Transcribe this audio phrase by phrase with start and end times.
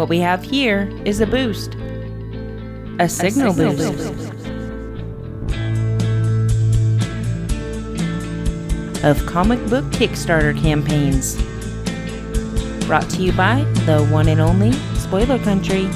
[0.00, 1.74] What we have here is a boost.
[2.98, 4.14] A signal, signal boost.
[4.14, 4.32] boost.
[9.04, 11.36] Of comic book Kickstarter campaigns.
[12.86, 15.86] Brought to you by the one and only Spoiler Country.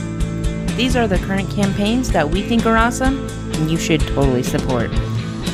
[0.76, 4.90] These are the current campaigns that we think are awesome and you should totally support.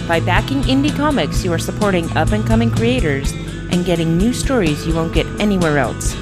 [0.09, 3.33] By backing indie comics, you are supporting up and coming creators
[3.71, 6.17] and getting new stories you won't get anywhere else.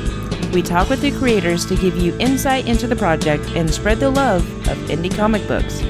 [0.53, 4.11] We talk with the creators to give you insight into the project and spread the
[4.11, 5.81] love of indie comic books.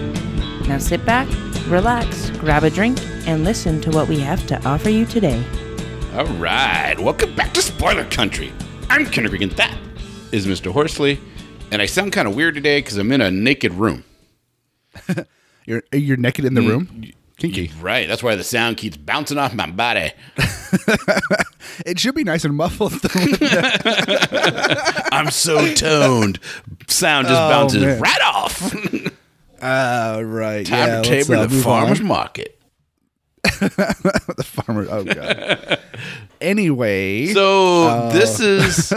[0.68, 1.26] Now sit back,
[1.66, 5.42] relax, grab a drink, and listen to what we have to offer you today.
[6.14, 8.52] All right, welcome back to Spoiler Country.
[8.90, 9.74] I'm Kenric, and that
[10.30, 10.70] is Mr.
[10.70, 11.18] Horsley.
[11.70, 14.04] And I sound kind of weird today because I'm in a naked room.
[15.66, 17.12] You're you're naked in the room.
[17.36, 17.70] Kinky.
[17.80, 20.12] Right, that's why the sound keeps bouncing off my body.
[21.86, 22.92] It should be nice and muffled.
[25.12, 26.40] I'm so toned.
[26.88, 28.00] Sound just Oh, bounces man.
[28.00, 28.74] right off.
[29.62, 30.66] uh, right.
[30.66, 32.06] Time yeah, to table uh, the farmer's on.
[32.06, 32.58] market.
[33.44, 34.86] the farmer.
[34.90, 35.78] Oh god.
[36.40, 38.12] anyway, So Uh.
[38.12, 38.92] this is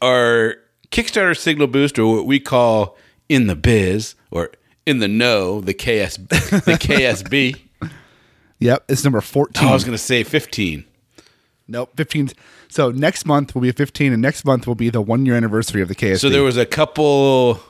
[0.00, 0.56] our
[0.92, 2.96] Kickstarter signal boost, or what we call
[3.28, 4.50] in the biz, or
[4.86, 7.58] in the know, the KS, the KSB.
[8.58, 9.68] yep, it's number fourteen.
[9.68, 10.84] I was going to say 15.
[11.68, 12.28] nope, fifteen.
[12.68, 15.82] So next month will be fifteen, and next month will be the one year anniversary
[15.82, 16.18] of the KSB.
[16.20, 17.60] So there was a couple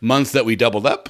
[0.00, 1.08] months that we doubled up.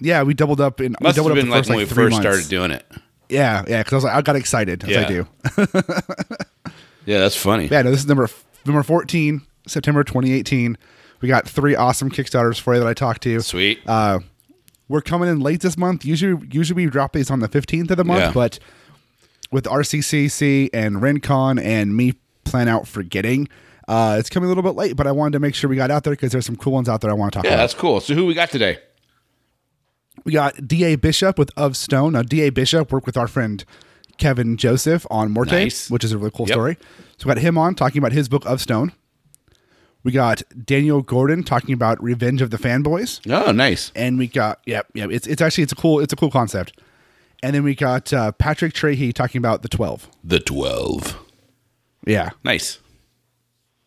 [0.00, 0.96] yeah, we doubled up in.
[1.00, 2.24] Must we doubled have been up the like first, when we three first months.
[2.26, 2.84] started doing it.
[3.28, 5.26] Yeah, yeah, because I was like, I got excited as I do.
[7.04, 7.66] Yeah, that's funny.
[7.66, 8.28] Yeah, no, this is number
[8.64, 10.76] number fourteen, September 2018.
[11.20, 13.40] We got three awesome Kickstarters for you that I talked to.
[13.40, 13.80] Sweet.
[13.86, 14.20] Uh,
[14.88, 16.04] we're coming in late this month.
[16.04, 18.32] Usually, usually we drop these on the 15th of the month, Yeah.
[18.32, 18.58] but
[19.50, 22.14] with RCCC and RenCon and me
[22.44, 23.48] plan out forgetting,
[23.88, 24.96] uh, it's coming a little bit late.
[24.96, 26.88] But I wanted to make sure we got out there because there's some cool ones
[26.88, 27.56] out there I want to talk yeah, about.
[27.58, 28.00] Yeah, that's cool.
[28.00, 28.78] So who we got today?
[30.24, 32.12] We got DA Bishop with Of Stone.
[32.12, 33.64] Now, DA Bishop worked with our friend
[34.18, 35.90] Kevin Joseph on Morte, Nice.
[35.90, 36.54] which is a really cool Yep.
[36.54, 36.78] story.
[37.16, 38.92] So we got him on talking about his book Of Stone.
[40.04, 43.92] We got Daniel Gordon talking about Revenge of the Fanboys, Oh, nice.
[43.94, 45.10] and we got yep, yep.
[45.10, 46.72] It's it's actually it's a cool it's a cool concept.
[47.42, 50.08] And then we got uh, Patrick Trahey talking about the Twelve.
[50.22, 51.18] The 12.
[52.06, 52.30] Yeah.
[52.44, 52.78] Nice.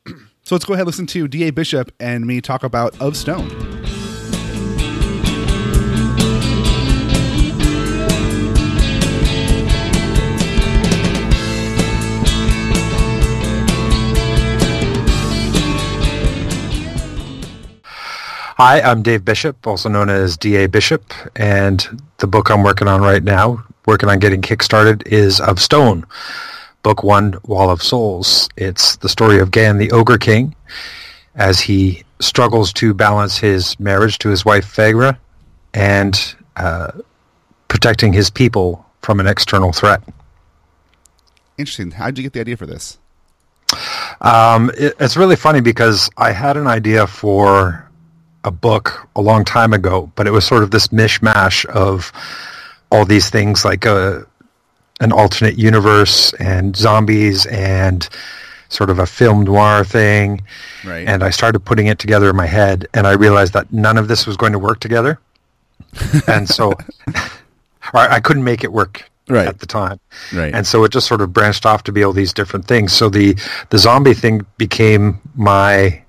[0.44, 3.50] So let's go ahead and listen to DA Bishop and me talk about Of Stone.
[18.58, 21.86] Hi, I'm Dave Bishop, also known as DA Bishop, and
[22.20, 26.06] the book I'm working on right now, working on getting kickstarted, is Of Stone,
[26.82, 28.48] Book One, Wall of Souls.
[28.56, 30.56] It's the story of Gan the Ogre King
[31.36, 35.18] as he struggles to balance his marriage to his wife Phagra
[35.74, 36.94] and uh,
[37.68, 40.02] protecting his people from an external threat.
[41.58, 41.92] Interesting.
[41.92, 43.00] How did you get the idea for this?
[44.22, 47.86] Um, it, it's really funny because I had an idea for
[48.46, 52.12] a book a long time ago, but it was sort of this mishmash of
[52.92, 54.26] all these things like a
[55.02, 58.08] an alternate universe and zombies and
[58.70, 60.42] sort of a film noir thing.
[60.86, 61.06] Right.
[61.08, 64.08] And I started putting it together in my head, and I realized that none of
[64.08, 65.20] this was going to work together,
[66.28, 66.74] and so
[67.94, 69.48] I I couldn't make it work Right.
[69.48, 70.00] at the time.
[70.32, 70.54] Right.
[70.54, 72.94] And so it just sort of branched off to be all these different things.
[72.94, 73.36] So the
[73.72, 76.00] the zombie thing became my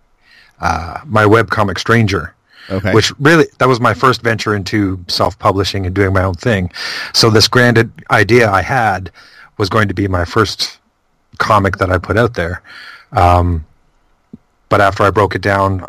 [0.60, 2.34] uh, my webcomic stranger.
[2.68, 2.92] Okay.
[2.92, 6.72] Which really that was my first venture into self publishing and doing my own thing.
[7.14, 9.12] So this grand idea I had
[9.56, 10.78] was going to be my first
[11.38, 12.62] comic that I put out there.
[13.12, 13.64] Um,
[14.68, 15.86] but after I broke it down,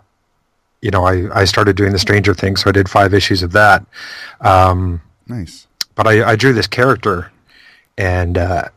[0.81, 3.51] you know, I, I started doing the Stranger Thing, so I did five issues of
[3.53, 3.85] that.
[4.41, 5.67] Um, nice.
[5.95, 7.31] but I, I drew this character,
[7.97, 8.69] and uh,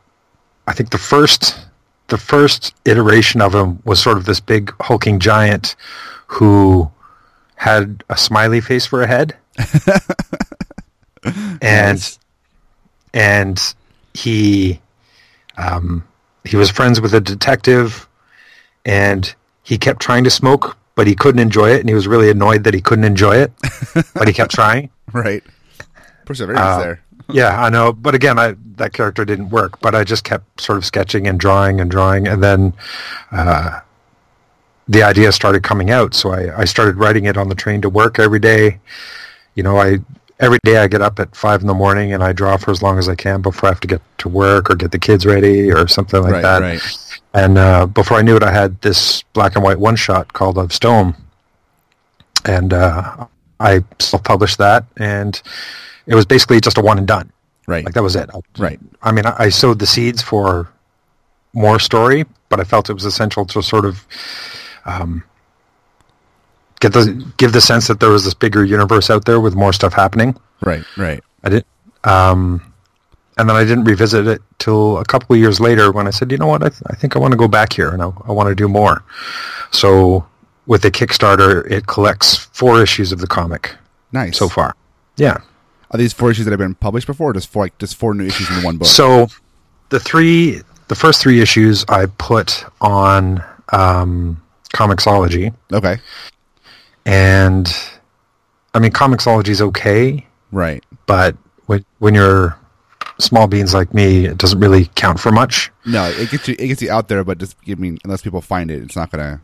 [0.66, 1.66] I think the first
[2.10, 5.74] the first iteration of him was sort of this big hulking giant
[6.26, 6.90] who
[7.56, 9.34] had a smiley face for a head,
[11.24, 12.18] and Nice.
[13.12, 13.74] and
[14.14, 14.80] he
[15.56, 16.04] um,
[16.44, 18.08] he was friends with a detective,
[18.84, 22.30] and he kept trying to smoke, but he couldn't enjoy it, and he was really
[22.30, 23.52] annoyed that he couldn't enjoy it,
[24.14, 24.88] but he kept trying.
[25.12, 25.42] Right.
[26.24, 27.02] Perseverance Uh, there.
[27.34, 27.92] yeah, I know.
[27.92, 29.80] But again, I that character didn't work.
[29.80, 32.72] But I just kept sort of sketching and drawing and drawing, and then
[33.32, 33.80] uh,
[34.88, 36.14] the idea started coming out.
[36.14, 38.80] So I, I started writing it on the train to work every day,
[39.54, 39.98] you know, I
[40.40, 42.82] every day I get up at five in the morning and I draw for as
[42.82, 45.26] long as I can before I have to get to work or get the kids
[45.26, 46.62] ready or something like Right, that.
[46.62, 47.20] right.
[47.34, 50.58] And uh, before I knew it, I had this black and white one shot called
[50.58, 51.14] Of Stone,
[52.44, 53.26] and uh,
[53.60, 55.40] I self-published that, and
[56.06, 57.30] it was basically just a one and done.
[57.66, 57.84] Right.
[57.84, 58.28] Like that was it.
[58.58, 58.80] Right.
[59.02, 60.68] I mean, I, I sowed the seeds for
[61.52, 64.06] more story, but I felt it was essential to sort of
[64.86, 65.22] um,
[66.80, 69.72] get the give the sense that there was this bigger universe out there with more
[69.72, 70.36] stuff happening.
[70.62, 70.84] Right.
[70.96, 71.22] Right.
[71.44, 71.64] I did,
[72.04, 72.72] um,
[73.38, 76.30] and then I didn't revisit it till a couple of years later when I said,
[76.30, 78.10] you know what, I, th- I think I want to go back here and I,
[78.26, 79.02] I want to do more.
[79.70, 80.26] So
[80.66, 83.74] with the Kickstarter, it collects four issues of the comic
[84.12, 84.36] Nice.
[84.36, 84.74] so far.
[85.16, 85.38] Yeah.
[85.92, 88.14] Are these four issues that have been published before, or just four like just four
[88.14, 88.86] new issues in one book?
[88.88, 89.26] So
[89.88, 93.42] the three, the first three issues I put on
[93.72, 94.40] um,
[94.74, 95.98] Comixology, okay.
[97.06, 97.68] and
[98.74, 100.84] I mean Comixology is okay, Right.
[101.06, 102.56] but when when you're
[103.18, 105.70] small beans like me, it doesn't really count for much.
[105.86, 108.40] No, it gets you it gets you out there, but just I mean, unless people
[108.40, 109.40] find it, it's not gonna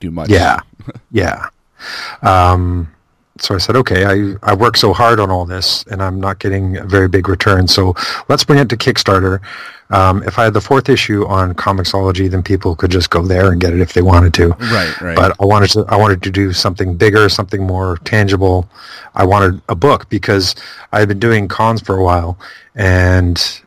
[0.00, 0.30] do much.
[0.30, 0.60] Yeah,
[1.12, 1.48] yeah.
[2.22, 2.92] Um,
[3.42, 6.38] so I said, okay, I, I work so hard on all this, and I'm not
[6.38, 7.66] getting a very big return.
[7.66, 7.92] So
[8.28, 9.40] let's bring it to Kickstarter.
[9.90, 13.50] Um, if I had the fourth issue on Comixology, then people could just go there
[13.50, 14.50] and get it if they wanted to.
[14.50, 15.00] Right.
[15.00, 15.16] Right.
[15.16, 18.70] But I wanted to I wanted to do something bigger, something more tangible.
[19.16, 20.54] I wanted a book because
[20.92, 22.38] I had been doing cons for a while,
[22.76, 23.60] and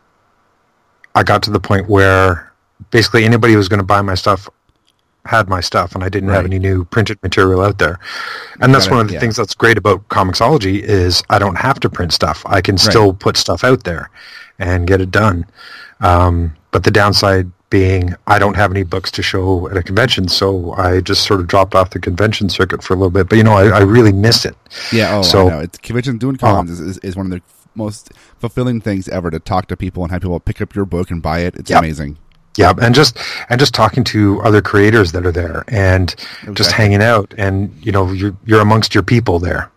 [1.16, 2.54] I got to the point where
[2.92, 4.48] basically anybody who was going to buy my stuff
[5.26, 8.00] had my stuff, and I didn't have any new printed material out there.
[8.62, 9.20] And that's one of the yeah.
[9.20, 12.44] things that's great about Comixology is I don't have to print stuff.
[12.46, 14.10] I can still put stuff out there
[14.60, 15.46] and get it done.
[16.02, 20.28] Um, but the downside being I don't have any books to show at a convention,
[20.28, 23.28] so I just sort of dropped off the convention circuit for a little bit.
[23.28, 24.56] But you know, I, I really miss it.
[24.92, 25.18] yeah.
[25.18, 25.60] Oh, so- I know.
[25.62, 27.42] It's convention doing cons is, is, is one of the
[27.74, 31.12] most fulfilling things ever to talk to people and have people pick up your book
[31.12, 31.56] and buy it.
[31.56, 31.80] It's Yep.
[31.80, 32.18] amazing.
[32.58, 33.18] Yeah, and just
[33.50, 36.16] and just talking to other creators that are there, and
[36.54, 39.70] just hanging out, and you know, you're you're amongst your people there.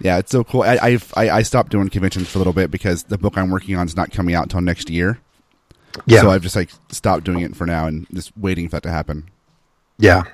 [0.00, 0.62] Yeah, it's so cool.
[0.62, 3.50] I, I've, I I stopped doing conventions for a little bit because the book I'm
[3.50, 5.18] working on is not coming out until next year.
[6.06, 8.82] Yeah, So I've just like stopped doing it for now and just waiting for that
[8.82, 9.30] to happen.
[9.96, 10.24] yeah,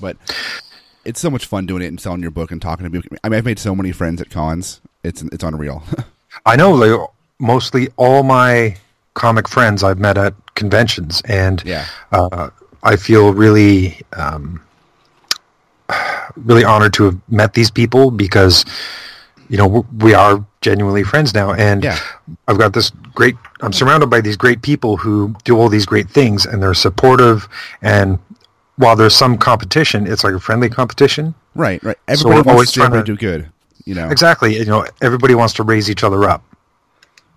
[0.00, 0.16] But
[1.04, 3.16] it's so much fun doing it and selling your book and talking to people.
[3.22, 4.80] I mean, I've made so many friends at cons.
[5.04, 5.84] It's it's unreal.
[6.46, 6.72] I know.
[6.72, 7.08] Like,
[7.38, 8.76] mostly all my
[9.16, 11.84] comic friends I've met at conventions, and Yeah.
[12.12, 12.50] uh,
[12.84, 14.60] I feel really, um,
[16.44, 18.64] really honored to have met these people because
[19.48, 21.98] you know we are genuinely friends now, and Yeah.
[22.48, 23.36] I've got this great.
[23.62, 27.48] I'm surrounded by these great people who do all these great things, and they're supportive.
[27.82, 28.18] And
[28.76, 31.34] while there's some competition, it's like a friendly competition.
[31.54, 31.96] right, right.
[32.08, 33.48] Everybody we're wants always to everybody do good.
[33.86, 34.58] You know, Exactly.
[34.58, 36.42] You know, everybody wants to raise each other up.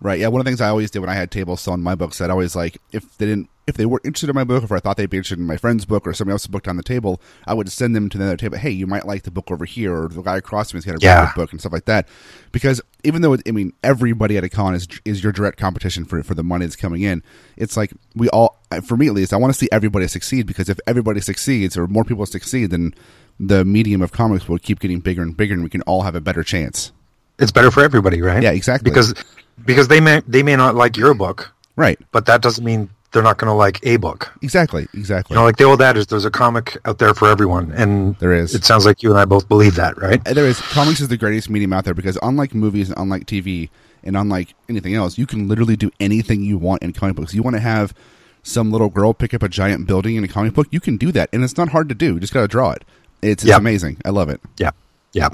[0.02, 0.20] Right.
[0.20, 0.28] Yeah.
[0.30, 2.30] One of the things I always did when I had tables selling my books, I'd
[2.30, 4.96] always like if they didn't, if they weren't interested in my book, if I thought
[4.98, 7.54] they'd be interested in my friend's book or somebody else's book on the table, I
[7.54, 8.58] would send them to the other table.
[8.58, 10.96] Hey, you might like the book over here, or the guy across from me's got
[10.96, 11.32] a Yeah.
[11.36, 12.08] book and stuff like that.
[12.52, 16.06] Because even though it, I mean everybody at a con is is your direct competition
[16.06, 17.22] for for the money that's coming in,
[17.58, 20.70] it's like we all, for me at least, I want to see everybody succeed because
[20.70, 22.96] if everybody succeeds or more people succeed, then
[23.40, 26.16] the medium of comics will keep getting bigger and bigger, and we can all have
[26.16, 26.92] a better chance.
[27.38, 28.42] It's better for everybody, right?
[28.44, 28.90] Yeah, exactly.
[28.90, 29.14] Because
[29.66, 32.00] because they may they may not like your book, Right.
[32.12, 34.32] but that doesn't mean they're not going to like a book.
[34.44, 34.88] Exactly.
[34.94, 35.34] Exactly.
[35.34, 38.34] You know, like the old adage, there's a comic out there for everyone, and There
[38.34, 38.54] is.
[38.54, 40.24] It sounds like you and I both believe that, right?
[40.26, 43.70] there is comics is the greatest medium out there because unlike movies and unlike TV
[44.04, 47.34] and unlike anything else, you can literally do anything you want in comic books.
[47.34, 47.94] You want to have
[48.44, 51.12] some little girl pick up a giant building in a comic book, you can do
[51.12, 52.14] that, and it's not hard to do.
[52.14, 52.84] You just got to draw it.
[53.22, 53.60] It's, it's Yep.
[53.60, 53.98] amazing.
[54.06, 54.40] I love it.
[54.58, 54.72] Yeah,
[55.14, 55.30] yeah,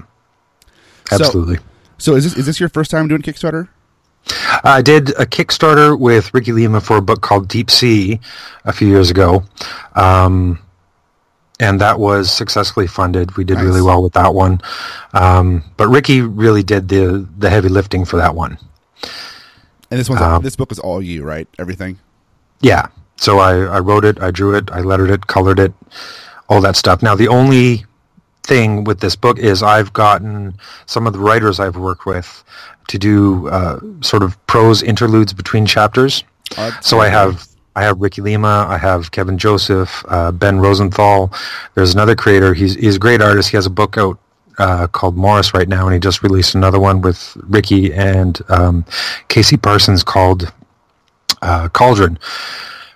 [1.09, 1.59] So- absolutely.
[1.97, 3.67] So is this is this your first time doing Kickstarter?
[4.63, 8.19] I did a Kickstarter with Ricky Lima for a book called Deep Sea
[8.63, 9.43] a few years ago,
[9.95, 10.59] um,
[11.59, 13.37] and that was successfully funded.
[13.37, 13.65] We did Nice.
[13.65, 14.61] really well with that one,
[15.13, 18.57] um, but Ricky really did the the heavy lifting for that one.
[19.91, 21.47] And this one's Um, this book is all you, right?
[21.59, 21.99] Everything.
[22.61, 22.87] Yeah.
[23.17, 25.73] So I, I wrote it, I drew it, I lettered it, colored it,
[26.49, 27.01] all that stuff.
[27.01, 27.85] Now the only
[28.45, 30.53] thing with this book is I've gotten
[30.85, 32.43] some of the writers I've worked with
[32.87, 36.23] to do uh, sort of prose interludes between chapters.
[36.57, 41.33] Uh, So I have I have Ricky Lima, I have Kevin Joseph, uh, Ben Rosenthal.
[41.73, 42.53] There's another creator.
[42.53, 43.49] He's he's a great artist.
[43.49, 44.17] He has a book out
[44.57, 48.85] uh, called Morris right now, and he just released another one with Ricky and um,
[49.27, 50.53] Casey Parsons called
[51.41, 52.17] uh, Cauldron.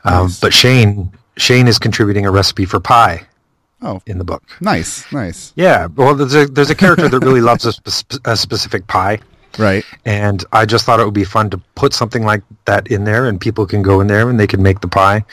[0.05, 0.39] Um, Nice.
[0.39, 3.25] But Shane Shane is contributing a recipe for pie.
[3.81, 4.43] Oh, in the book.
[4.61, 5.53] nice, nice.
[5.55, 9.19] Yeah, well, there's a there's a character that really loves a, spe- a specific pie,
[9.57, 9.85] Right.
[10.05, 13.25] and I just thought it would be fun to put something like that in there,
[13.27, 15.23] and people can go in there and they can make the pie.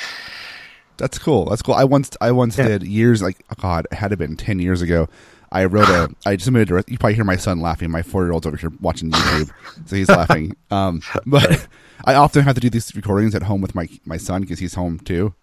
[0.96, 1.46] That's cool.
[1.46, 1.74] That's cool.
[1.74, 2.68] I once I once Yeah.
[2.68, 5.08] did years like oh God, it had to have been ten years ago.
[5.52, 7.90] I wrote a I submitted a you probably hear my son laughing.
[7.90, 9.50] My four year old's over here watching YouTube,
[9.86, 10.56] so he's laughing.
[10.70, 11.66] Um, but
[12.04, 14.74] I often have to do these recordings at home with my my son because he's
[14.74, 15.34] home too.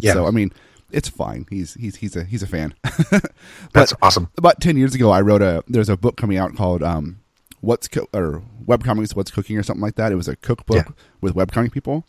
[0.00, 0.14] Yeah.
[0.14, 0.52] So I mean,
[0.90, 1.46] it's fine.
[1.50, 2.74] He's he's he's a he's a fan.
[3.72, 4.28] That's awesome.
[4.38, 7.20] About ten years ago, I wrote a there's a book coming out called um,
[7.60, 10.12] "What's Co- or webcomics What's Cooking" or something like that.
[10.12, 10.92] It was a cookbook Yeah.
[11.20, 12.04] with webcomic people.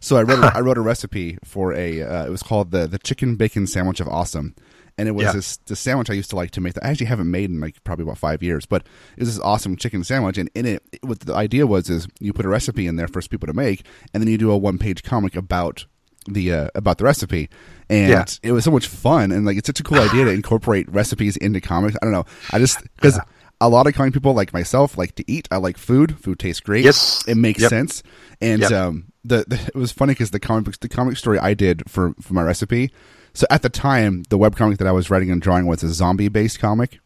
[0.00, 2.86] So I wrote a, I wrote a recipe for a uh, it was called the
[2.86, 4.54] the chicken bacon sandwich of awesome,
[4.96, 5.32] and it was Yeah.
[5.32, 7.60] this this sandwich I used to like to make that I actually haven't made in
[7.60, 8.82] like probably about five years, but
[9.16, 12.32] it was this awesome chicken sandwich, and in it, what the idea was is you
[12.32, 13.84] put a recipe in there for people to make,
[14.14, 15.84] and then you do a one page comic about
[16.26, 17.48] the uh, about the recipe,
[17.88, 18.24] and Yeah.
[18.42, 21.36] it was so much fun, and like it's such a cool idea to incorporate recipes
[21.36, 21.96] into comics.
[22.00, 23.18] I don't know, I just because.
[23.62, 25.46] A lot of comic people like myself like to eat.
[25.50, 26.18] I like food.
[26.18, 26.82] Food tastes great.
[26.82, 27.22] Yes.
[27.28, 27.68] it makes Yep.
[27.68, 28.02] sense.
[28.40, 28.72] And Yep.
[28.72, 31.82] um, the, the it was funny because the comic books, the comic story I did
[31.86, 32.90] for for my recipe.
[33.34, 36.28] So at the time, the webcomic that I was writing and drawing was a zombie
[36.30, 37.00] based comic,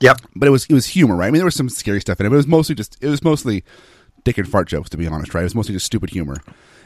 [0.00, 0.20] Yep.
[0.36, 1.28] but it was it was humor, right?
[1.28, 3.08] I mean, there was some scary stuff in it, but it was mostly just it
[3.08, 3.64] was mostly
[4.24, 5.40] dick and fart jokes, to be honest, right?
[5.40, 6.36] It was mostly just stupid humor.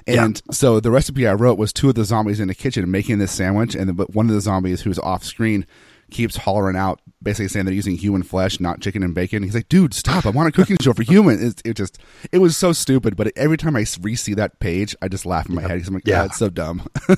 [0.07, 3.19] And so the recipe I wrote was two of the zombies in the kitchen making
[3.19, 5.67] this sandwich, and but one of the zombies who's off screen
[6.11, 9.43] keeps hollering out, basically saying they're using human flesh, not chicken and bacon.
[9.43, 10.27] He's like, "Dude, stop!
[10.27, 11.99] I want a cooking show for humans." It, it just
[12.33, 15.55] it was so stupid, but every time I re-see that page, I just laugh in
[15.55, 16.25] my head because I'm like, "Yeah, Yeah.
[16.27, 16.87] it's so dumb."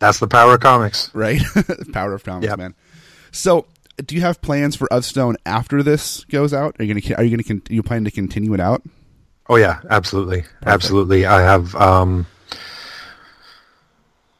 [0.00, 1.10] That's the power of comics.
[1.14, 1.40] right?
[1.92, 2.58] Power of comics, Yep.
[2.58, 2.74] man.
[3.30, 3.66] So,
[4.04, 6.76] do you have plans for Of Stone after this goes out?
[6.78, 8.82] Are you gonna are you gonna are you planning to continue it out?
[9.48, 11.24] Oh yeah, absolutely, absolutely.
[11.26, 12.26] I have um,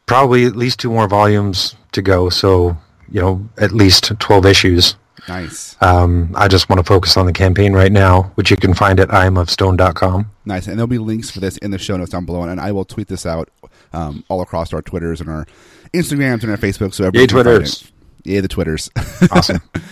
[0.06, 2.28] probably at least two more volumes to go.
[2.28, 2.76] So
[3.10, 4.96] you know, at least twelve issues.
[5.28, 8.72] Nice, Um, I just want to focus on the campaign right now, which you can
[8.72, 10.30] find at imofstone.com.
[10.46, 12.72] nice, and there'll be links for this in the show notes down below, and I
[12.72, 13.50] will tweet this out
[13.92, 15.46] um, all across our Twitters and our
[15.92, 16.94] Instagrams and our Facebook.
[16.94, 17.82] So everybody Yay, Twitters.
[18.24, 18.26] it.
[18.30, 18.88] Yay, the Twitters.
[19.30, 19.82] Awesome, So-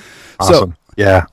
[0.40, 0.76] awesome.
[0.96, 1.26] yeah.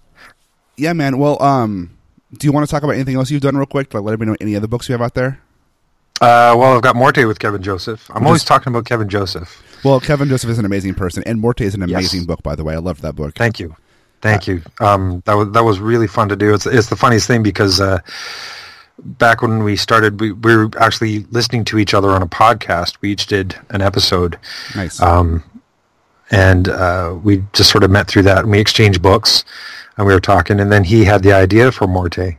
[0.76, 1.18] yeah, man.
[1.18, 1.98] Well, um,
[2.38, 3.94] do you want to talk about anything else you've done real quick?
[3.94, 5.40] Like, let everybody know any other books you have out there.
[6.22, 8.10] Uh, well, I've got Morte with Kevin Joseph.
[8.14, 9.62] I'm always talking about Kevin Joseph.
[9.84, 11.90] Well, Kevin Joseph is an amazing person, and Morte is an Yes.
[12.00, 12.74] amazing book, by the way.
[12.76, 13.36] I loved that book.
[13.36, 13.76] Thank you,
[14.22, 14.62] thank you.
[14.80, 16.54] Um, that was that was really fun to do.
[16.54, 18.00] It's it's the funniest thing because uh,
[19.00, 22.96] back when we started, we, we were actually listening to each other on a podcast.
[23.02, 24.38] We each did an episode,
[24.76, 25.02] Nice.
[25.02, 25.44] um,
[26.32, 28.40] and uh, we just sort of met through that.
[28.40, 29.44] And we exchanged books,
[29.98, 30.60] and we were talking.
[30.60, 32.38] And then he had the idea for Morte,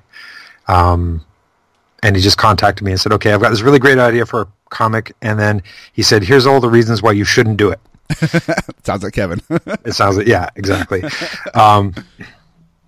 [0.68, 1.24] um,
[2.02, 4.42] and he just contacted me and said, "Okay, I've got this really great idea for
[4.42, 7.80] a comic." And then he said, "Here's all the reasons why you shouldn't do it."
[8.84, 9.40] Sounds like Kevin.
[9.84, 11.02] It sounds like yeah, exactly.
[11.54, 11.94] um,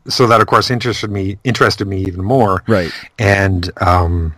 [0.09, 2.63] so that of course interested me interested me even more.
[2.67, 2.93] Right.
[3.19, 4.35] And um,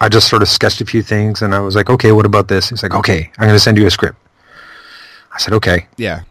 [0.00, 2.48] I just sort of sketched a few things, and I was like, okay, what about
[2.48, 2.68] this?
[2.70, 4.18] He's like, okay, I'm going to send you a script.
[5.32, 6.22] I said, okay, yeah.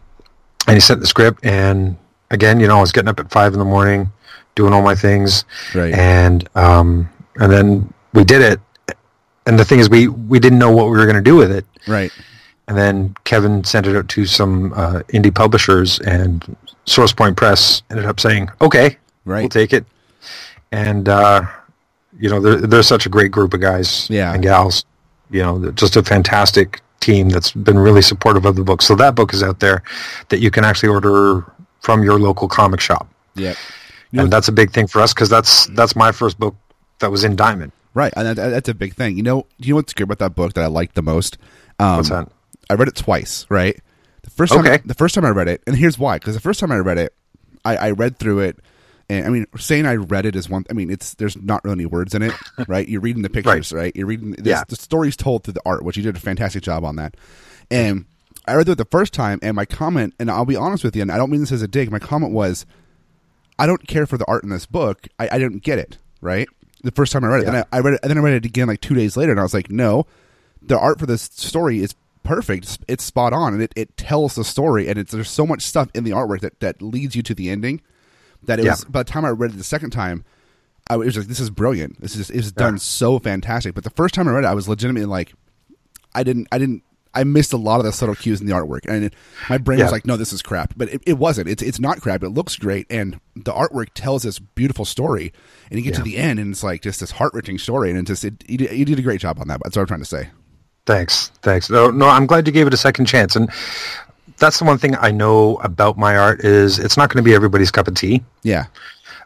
[0.66, 1.96] and he sent the script, and
[2.30, 4.10] again, you know, I was getting up at five in the morning,
[4.54, 5.94] doing all my things, Right.
[5.94, 8.60] and um, and then we did it.
[9.46, 11.50] And the thing is, we we didn't know what we were going to do with
[11.52, 11.66] it.
[11.86, 12.10] Right.
[12.66, 17.82] And then Kevin sent it out to some uh, indie publishers, and Source Point Press
[17.90, 19.40] ended up saying, "Okay, Right.
[19.40, 19.84] we'll take it."
[20.72, 21.42] And uh,
[22.18, 24.32] you know, they're they're such a great group of guys Yeah.
[24.32, 24.84] and gals.
[25.30, 28.80] You know, just a fantastic team that's been really supportive of the book.
[28.80, 29.82] So that book is out there
[30.30, 31.44] that you can actually order
[31.84, 33.54] from your local comic shop, Yeah.
[34.12, 36.56] and that's a big thing for us because that's that's my first book
[37.00, 37.72] that was in Diamond.
[37.92, 39.16] Right, and that, that's a big thing.
[39.16, 41.36] You know, you know what's good about that book that I liked the most?
[41.78, 42.28] Um, What's that?
[42.70, 43.46] I read it twice.
[43.50, 43.78] Right,
[44.22, 44.80] the first time, Okay.
[44.84, 46.98] the first time I read it, and here's why: because the first time I read
[46.98, 47.12] it,
[47.64, 48.58] I, I read through it,
[49.10, 50.64] and I mean, saying I read it is one.
[50.70, 52.32] I mean, it's there's not really any words in it,
[52.66, 52.88] right?
[52.88, 53.94] You're reading the pictures, right?
[53.94, 54.30] You're reading.
[54.32, 54.62] This, Yeah.
[54.66, 57.16] the story's told through the art, which you did a fantastic job on that.
[57.70, 58.06] And
[58.46, 60.94] I read through it the first time, and my comment, and I'll be honest with
[60.96, 61.90] you, and I don't mean this as a dig.
[61.90, 62.66] My comment was,
[63.58, 65.08] I don't care for the art in this book.
[65.18, 66.48] I, I didn't get it right
[66.82, 67.46] the first time I read it.
[67.46, 67.52] Yeah.
[67.52, 69.32] Then I, I read it, and then I read it again like two days later,
[69.32, 70.06] and I was like, no,
[70.62, 72.64] the art for this story is perfect.
[72.64, 75.62] It's, it's spot on, and it, it tells the story, and it's there's so much
[75.62, 77.80] stuff in the artwork that that leads you to the ending.
[78.42, 78.72] That it Yeah.
[78.72, 80.24] was by the time I read it the second time,
[80.90, 82.00] I was like, this is brilliant.
[82.02, 82.78] This is it's done Yeah.
[82.80, 83.74] so fantastic.
[83.74, 85.32] But the first time I read it, I was legitimately like,
[86.14, 86.82] I didn't, I didn't.
[87.14, 89.14] I missed a lot of the subtle cues in the artwork, and it,
[89.48, 91.48] my brain was like, "No, this is crap." But it, it wasn't.
[91.48, 92.22] It's it's not crap.
[92.22, 95.32] It looks great, and the artwork tells this beautiful story.
[95.70, 97.98] And you get to the end, and it's like just this heart wrenching story, and
[97.98, 99.60] it just it, you, did, you did a great job on that.
[99.62, 100.28] That's what I'm trying to say.
[100.86, 101.70] Thanks, thanks.
[101.70, 103.36] No, no, I'm glad you gave it a second chance.
[103.36, 103.50] And
[104.38, 107.34] that's the one thing I know about my art is it's not going to be
[107.34, 108.22] everybody's cup of tea.
[108.42, 108.66] Yeah.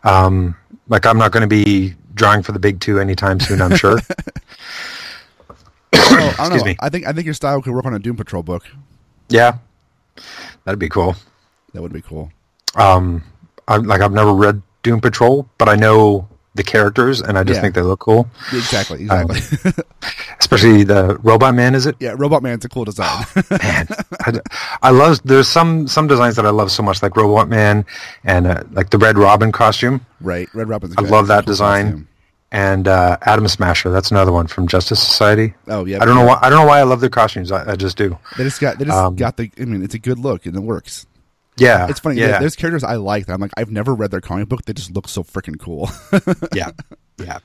[0.04, 0.56] Um,
[0.88, 3.60] like I'm not going to be drawing for the big two anytime soon.
[3.60, 3.98] I'm sure.
[5.94, 6.64] Oh, I don't Excuse know.
[6.70, 6.76] me.
[6.80, 8.64] I think I think your style could work on a Doom Patrol book.
[9.28, 9.58] yeah,
[10.64, 11.16] that'd be cool.
[11.74, 12.30] That would be cool.
[12.76, 13.22] Um,
[13.66, 17.58] I'm like I've never read Doom Patrol, but I know the characters, and I just
[17.58, 17.62] Yeah.
[17.62, 18.28] think they look cool.
[18.52, 19.02] Exactly.
[19.02, 19.40] Exactly.
[20.40, 21.74] Especially the Robot Man.
[21.74, 21.96] Is it?
[22.00, 22.14] yeah.
[22.16, 23.24] Robot Man's a cool design.
[23.50, 23.86] Man,
[24.20, 24.40] I,
[24.82, 25.20] I love.
[25.24, 27.84] There's some some designs that I love so much, like Robot Man,
[28.24, 30.04] and uh, like the Red Robin costume.
[30.20, 30.48] right.
[30.54, 30.94] Red Robin's.
[30.98, 31.10] I good.
[31.10, 31.84] love that Cool design.
[31.86, 32.08] costume.
[32.50, 33.90] And uh, Atom Smasher.
[33.90, 35.54] That's another one from Justice Society.
[35.66, 36.00] Oh yeah.
[36.00, 36.38] I don't know why.
[36.40, 37.52] I don't know why I love their costumes.
[37.52, 38.18] I, I just do.
[38.38, 38.78] They just got.
[38.78, 39.50] They just Um, got the.
[39.60, 41.06] I mean, it's a good look and it works.
[41.58, 42.20] Yeah, It's funny.
[42.20, 44.64] Yeah, There's characters I like that I'm like I've never read their comic book.
[44.64, 45.90] They just look so freaking cool.
[46.54, 46.70] yeah,
[47.18, 47.38] yeah.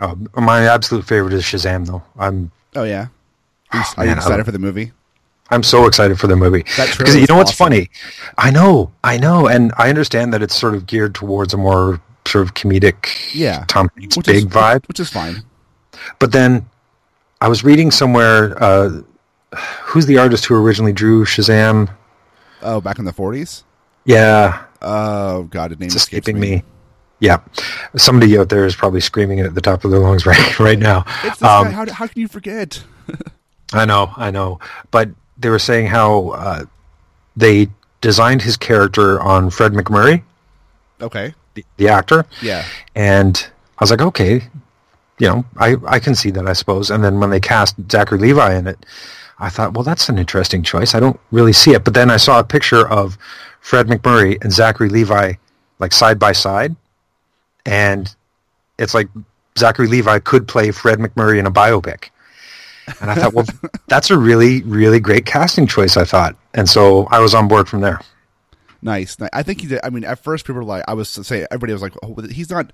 [0.00, 2.02] Uh, my absolute favorite is Shazam, though.
[2.18, 3.06] I'm oh yeah.
[3.72, 4.92] Are you, are you man, I excited for the movie?
[5.50, 7.66] I'm so excited for the movie because you know what's awesome.
[7.66, 7.90] funny?
[8.36, 12.00] I know, I know, and I understand that it's sort of geared towards a more
[12.26, 13.64] sort of comedic, Yeah.
[13.68, 14.86] Tom Hanks big is, vibe.
[14.88, 15.42] which is fine.
[16.18, 16.66] But then
[17.40, 19.00] I was reading somewhere, uh,
[19.82, 21.88] who's the artist who originally drew Shazam?
[22.62, 23.62] Oh, back in the 40s.
[24.04, 26.62] Yeah, Oh God, the name it's escaping me.
[27.18, 27.38] Yeah,
[27.96, 30.78] somebody out there is probably screaming it at the top of their lungs right right
[30.78, 31.04] now.
[31.24, 31.70] It's this Um, guy.
[31.72, 32.82] How, how can you forget?
[33.72, 34.60] I know, I know.
[34.90, 36.64] But they were saying how uh,
[37.36, 37.68] they
[38.02, 40.22] designed his character on Fred MacMurray,
[41.00, 41.34] Okay.
[41.56, 42.64] The, the actor, Yeah.
[42.94, 43.36] and
[43.78, 44.42] I was like, okay,
[45.18, 46.90] you know, I, I can see that, I suppose.
[46.90, 48.84] And then when they cast Zachary Levi in it,
[49.38, 50.94] I thought, well, that's an interesting choice.
[50.94, 51.82] I don't really see it.
[51.84, 53.16] But then I saw a picture of
[53.60, 55.32] Fred MacMurray and Zachary Levi,
[55.78, 56.76] like side by side,
[57.64, 58.14] and
[58.78, 59.08] it's like
[59.58, 62.10] Zachary Levi could play Fred MacMurray in a biopic.
[63.00, 63.46] And I thought, well,
[63.88, 66.36] that's a really, really great casting choice, I thought.
[66.54, 68.00] And so I was on board from there.
[68.86, 69.16] Nice.
[69.32, 69.80] I think he did.
[69.82, 72.14] I mean, at first people were like, I was to say, everybody was like, oh,
[72.30, 72.72] he's not,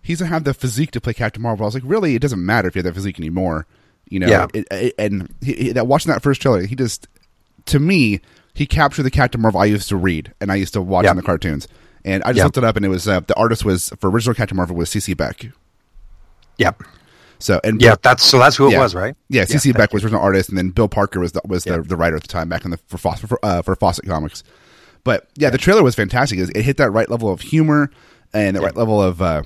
[0.00, 1.64] he doesn't have the physique to play Captain Marvel.
[1.64, 2.14] I was like, really?
[2.14, 3.66] It doesn't matter if you have that physique anymore.
[4.08, 4.28] You know?
[4.28, 4.46] Yeah.
[4.54, 7.06] It, it, and he, that watching that first trailer, he just,
[7.66, 8.20] to me,
[8.54, 11.10] he captured the Captain Marvel I used to read and I used to watch Yeah.
[11.10, 11.68] in the cartoons.
[12.02, 12.44] And I just Yeah.
[12.44, 14.88] looked it up and it was, uh, the artist was, for original Captain Marvel was
[14.88, 15.46] CC Beck.
[16.56, 16.82] Yep.
[17.38, 18.78] So, and Yeah, that's so that's who it Yeah.
[18.78, 19.14] was, right?
[19.28, 21.76] Yeah, CC thank Beck was original artist, and then Bill Parker was the, was Yeah.
[21.78, 24.06] the, the writer at the time back in the for Fawcett, for, uh, for Fawcett
[24.06, 24.42] Comics.
[25.04, 26.38] But yeah, the trailer was fantastic.
[26.38, 27.90] It, it hit that right level of humor
[28.32, 29.20] and the right level of.
[29.20, 29.42] Uh,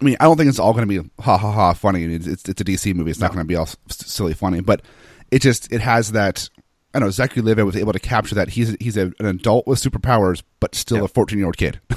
[0.00, 2.04] I mean, I don't think it's all going to be ha ha ha funny.
[2.04, 3.10] It's it's, it's a DC movie.
[3.10, 4.82] It's not going to be all s- silly funny, but
[5.30, 6.48] it just it has that.
[6.94, 8.48] I don't know Zachary Levi was able to capture that.
[8.50, 11.78] He's he's a, an adult with superpowers, but still a fourteen year old kid.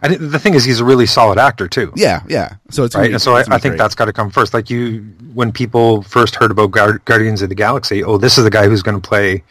[0.00, 1.92] I think the thing is, he's a really solid actor too.
[1.96, 2.54] yeah, yeah.
[2.70, 3.08] So it's right.
[3.08, 3.78] be- And so I, it's gonna I be think great.
[3.78, 4.54] that's got to come first.
[4.54, 5.00] Like you,
[5.34, 8.68] when people first heard about Guard- Guardians of the Galaxy, oh, this is the guy
[8.68, 9.42] who's going to play.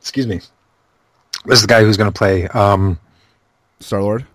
[0.00, 0.40] Excuse me.
[1.44, 2.46] This is the guy who's going to play.
[2.48, 2.98] Um,
[3.80, 4.26] Star Lord.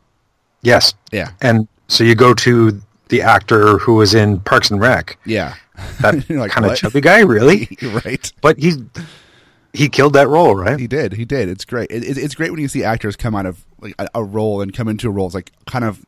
[0.62, 0.93] yes.
[1.12, 5.17] Yeah, And so you go to the actor who was in Parks and Rec.
[5.26, 5.56] yeah.
[6.02, 7.70] That like, kind of chubby guy, really.
[8.06, 8.32] right.
[8.41, 8.78] But he's
[9.74, 10.80] he killed that role, right?
[10.80, 11.13] He did.
[11.13, 11.48] He did.
[11.50, 11.91] It's great.
[11.91, 14.60] It, it, it's great when you see actors come out of like a, a role
[14.62, 15.28] and come into a role.
[15.28, 16.04] It's like kind of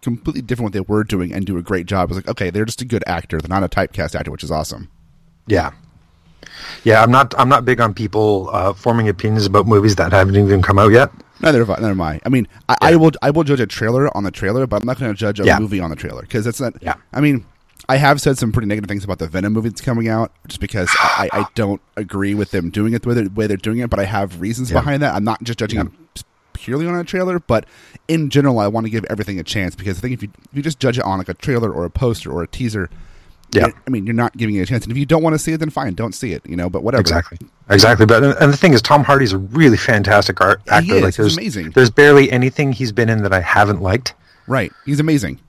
[0.00, 2.08] completely different what they were doing and do a great job.
[2.10, 3.40] It's like okay, they're just a good actor.
[3.40, 4.88] They're not a typecast actor, which is awesome.
[5.48, 5.72] Yeah.
[6.84, 7.34] Yeah, I'm not.
[7.38, 10.92] I'm not big on people uh, forming opinions about movies that haven't even come out
[10.92, 11.10] yet.
[11.40, 11.74] Neither am I.
[11.74, 12.20] Neither am I.
[12.24, 13.10] I mean, I, I will.
[13.22, 15.44] I will judge a trailer on the trailer, but I'm not going to judge a
[15.44, 15.58] Yeah.
[15.58, 16.74] movie on the trailer because it's not.
[16.82, 16.94] Yeah.
[17.12, 17.44] I mean,
[17.88, 20.60] I have said some pretty negative things about the Venom movie that's coming out, just
[20.60, 23.78] because I, I don't agree with them doing it the way they're, way they're doing
[23.78, 23.90] it.
[23.90, 24.80] But I have reasons Yeah.
[24.80, 25.14] behind that.
[25.14, 25.86] I'm not just judging Yeah.
[26.16, 26.24] it
[26.54, 27.66] purely on a trailer, but
[28.08, 30.56] in general, I want to give everything a chance because I think if you if
[30.56, 32.90] you just judge it on like a trailer or a poster or a teaser.
[33.52, 33.68] Yeah.
[33.86, 34.84] I mean, you're not giving it a chance.
[34.84, 36.44] And if you don't want to see it, then fine, don't see it.
[36.46, 37.00] You know, but whatever.
[37.00, 37.38] Exactly.
[37.70, 38.04] Exactly.
[38.06, 40.96] But and the thing is, Tom Hardy's a really fantastic art Yeah, he actor.
[40.96, 41.02] is.
[41.18, 41.70] Like He's amazing.
[41.70, 44.14] There's barely anything he's been in that I haven't liked.
[44.46, 44.72] Right.
[44.84, 45.40] He's amazing.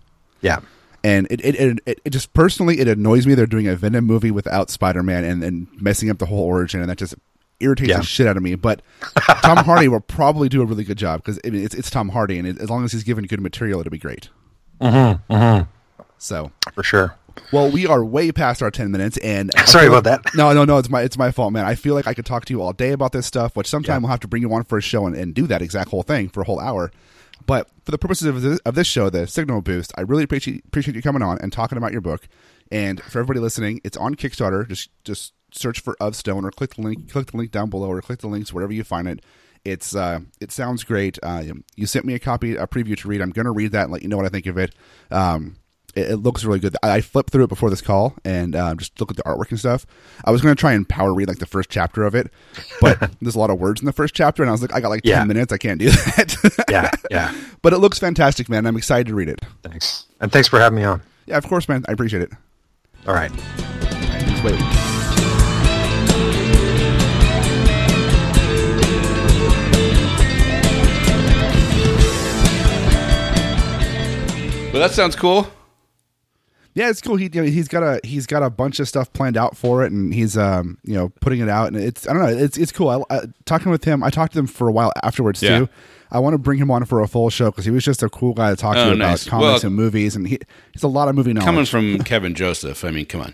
[0.41, 0.59] Yeah.
[1.03, 4.31] and it it, it it just personally it annoys me they're doing a Venom movie
[4.31, 7.15] without Spider Man and and messing up the whole origin, and that just
[7.61, 7.97] irritates Yeah.
[7.97, 8.55] the shit out of me.
[8.55, 8.81] But
[9.41, 12.09] Tom Hardy will probably do a really good job because I mean, it's it's Tom
[12.09, 14.29] Hardy, and it, as long as he's given good material, it'll be great.
[14.81, 15.69] Mm-hmm, mm-hmm.
[16.17, 17.15] So, For sure.
[17.51, 20.35] Well, we are way past our ten minutes, and Sorry about like- that.
[20.35, 21.65] No, no, no, it's my it's my fault, man.
[21.65, 24.01] I feel like I could talk to you all day about this stuff, which sometime
[24.01, 26.03] we'll have to bring you on for a show and, and do that exact whole
[26.03, 26.91] thing for a whole hour.
[27.45, 30.65] But for the purposes of this, of this show, the Signal Boost, I really appreciate
[30.65, 32.27] appreciate you coming on and talking about your book.
[32.71, 34.67] And for everybody listening, it's on Kickstarter.
[34.67, 37.89] Just just search for Of Stone or click the link click the link down below
[37.89, 39.21] or click the links wherever you find it.
[39.65, 41.17] It's uh, it sounds great.
[41.23, 41.43] Uh,
[41.75, 43.21] you sent me a copy, a preview to read.
[43.21, 44.73] I'm going to read that and let you know what I think of it.
[45.11, 45.55] Um,
[45.95, 46.75] it, it looks really good.
[46.83, 49.49] I, I flipped through it before this call and um, just look at the artwork
[49.49, 49.85] and stuff.
[50.25, 52.31] I was going to try and power read like the first chapter of it,
[52.81, 54.79] but there's a lot of words in the first chapter, and I was like, I
[54.81, 55.51] got like ten minutes.
[55.53, 56.65] I can't do that.
[56.69, 57.35] Yeah, yeah.
[57.61, 58.65] but it looks fantastic, man.
[58.65, 59.41] I'm excited to read it.
[59.63, 60.05] Thanks.
[60.19, 61.01] And thanks for having me on.
[61.25, 61.85] Yeah, of course, man.
[61.87, 62.31] I appreciate it.
[63.07, 63.31] All right.
[63.31, 64.59] Just wait.
[74.71, 75.49] Well, that sounds cool.
[76.75, 77.15] Yeah, it's cool.
[77.17, 79.83] He you know, he's got a he's got a bunch of stuff planned out for
[79.83, 82.57] it, and he's um you know putting it out, and it's I don't know, it's
[82.57, 82.89] it's cool.
[82.89, 84.03] I, I talking with him.
[84.03, 85.59] I talked to him for a while afterwards Yeah.
[85.59, 85.69] too.
[86.11, 88.09] I want to bring him on for a full show because he was just a
[88.09, 89.27] cool guy to talk Oh, to nice.
[89.27, 90.39] about comics Well- and movies, and he
[90.73, 91.45] he's a lot of movie knowledge.
[91.45, 93.33] Coming from Kevin Joseph, I mean, come on.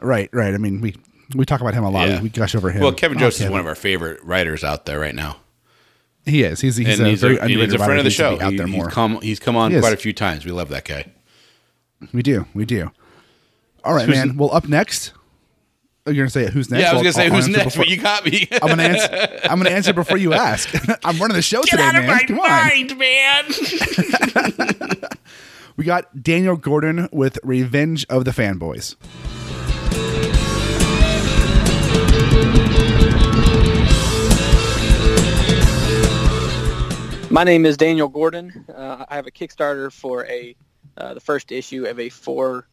[0.00, 0.54] right, right.
[0.54, 0.94] I mean, we
[1.34, 2.08] we talk about him a lot.
[2.08, 2.16] Yeah.
[2.18, 2.82] We, we gush over him.
[2.82, 5.38] Well, Kevin Oh, Joseph is one of our favorite writers out there right now,
[6.24, 6.60] He is.
[6.60, 8.36] He's he's and a he's very a, he's a friend of the He show.
[8.36, 8.88] be out He- there he's more.
[8.90, 10.44] come he's come on He quite a few times.
[10.44, 11.12] We love that guy.
[12.12, 12.46] We do.
[12.54, 12.90] We do.
[13.84, 14.36] All right, man.
[14.36, 15.12] Well, up next.
[16.06, 16.48] Oh, you're gonna say.
[16.50, 16.82] Who's next?
[16.82, 18.46] Yeah, I was gonna say I'll who's next, before- but you got me.
[18.52, 19.40] I'm gonna answer.
[19.44, 20.68] I'm gonna answer before you ask.
[21.04, 22.26] I'm running the show today, man.
[22.26, 22.98] Come on.
[22.98, 23.44] man.
[25.76, 28.96] We got Daniel Gordon with Revenge of the Fanboys.
[37.28, 38.64] My name is Daniel Gordon.
[38.74, 40.56] Uh, I have a Kickstarter for a
[40.96, 42.66] uh, the first issue of a four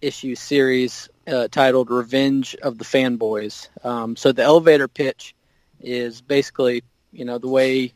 [0.00, 5.34] issue series uh, titled "Revenge of the Fanboys." Um, so the elevator pitch
[5.80, 7.92] is basically, you know, the way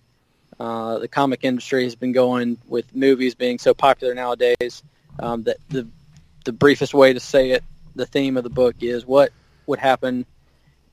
[0.58, 4.82] uh, the comic industry has been going with movies being so popular nowadays.
[5.18, 5.86] Um, that the
[6.44, 7.64] the briefest way to say it,
[7.94, 9.32] the theme of the book is what
[9.66, 10.26] would happen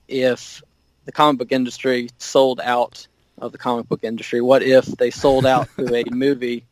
[0.08, 0.64] if
[1.06, 4.42] the comic book industry sold out of the comic book industry.
[4.42, 6.66] What if they sold out to a movie,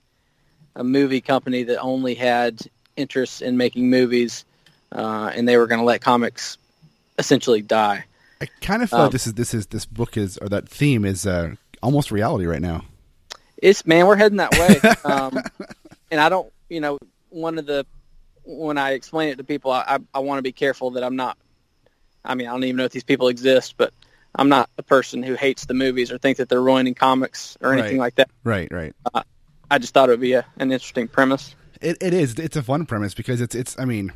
[0.76, 2.62] a movie company that only had
[2.96, 4.46] interest in making movies,
[4.92, 6.58] uh, and they were going to let comics
[7.18, 8.06] essentially die?
[8.42, 10.68] I kind of feel Um, like this is this is this book is or that
[10.68, 12.86] theme is uh, almost reality right now.
[13.58, 14.82] It's man, we're heading that way.
[15.06, 15.44] um,
[16.10, 16.98] and I don't, you know,
[17.30, 17.86] one of the
[18.44, 21.16] when I explain it to people, I, I, I want to be careful that I'm
[21.16, 21.38] not.
[22.26, 23.94] I mean, I don't even know if these people exist, but
[24.36, 27.74] I'm not a person who hates the movies or think that they're ruining comics or
[27.74, 28.06] anything Right.
[28.06, 28.30] like that.
[28.44, 28.94] Right, right.
[29.72, 31.56] I just thought it would be a, an interesting premise.
[31.80, 32.38] It it is.
[32.38, 33.80] It's a fun premise because it's it's.
[33.80, 34.12] I mean,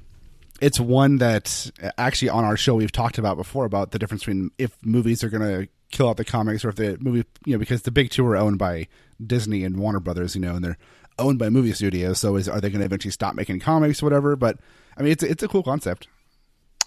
[0.62, 4.24] it's one that uh, actually on our show we've talked about before about the difference
[4.24, 7.54] between if movies are going to kill out the comics or if the movie you
[7.54, 8.88] know because the big two are owned by
[9.26, 10.78] Disney and Warner Brothers, you know, and they're
[11.18, 12.20] owned by movie studios.
[12.20, 14.36] So is are they going to eventually stop making comics or whatever?
[14.36, 14.60] But
[14.98, 16.08] I mean, it's it's a cool concept.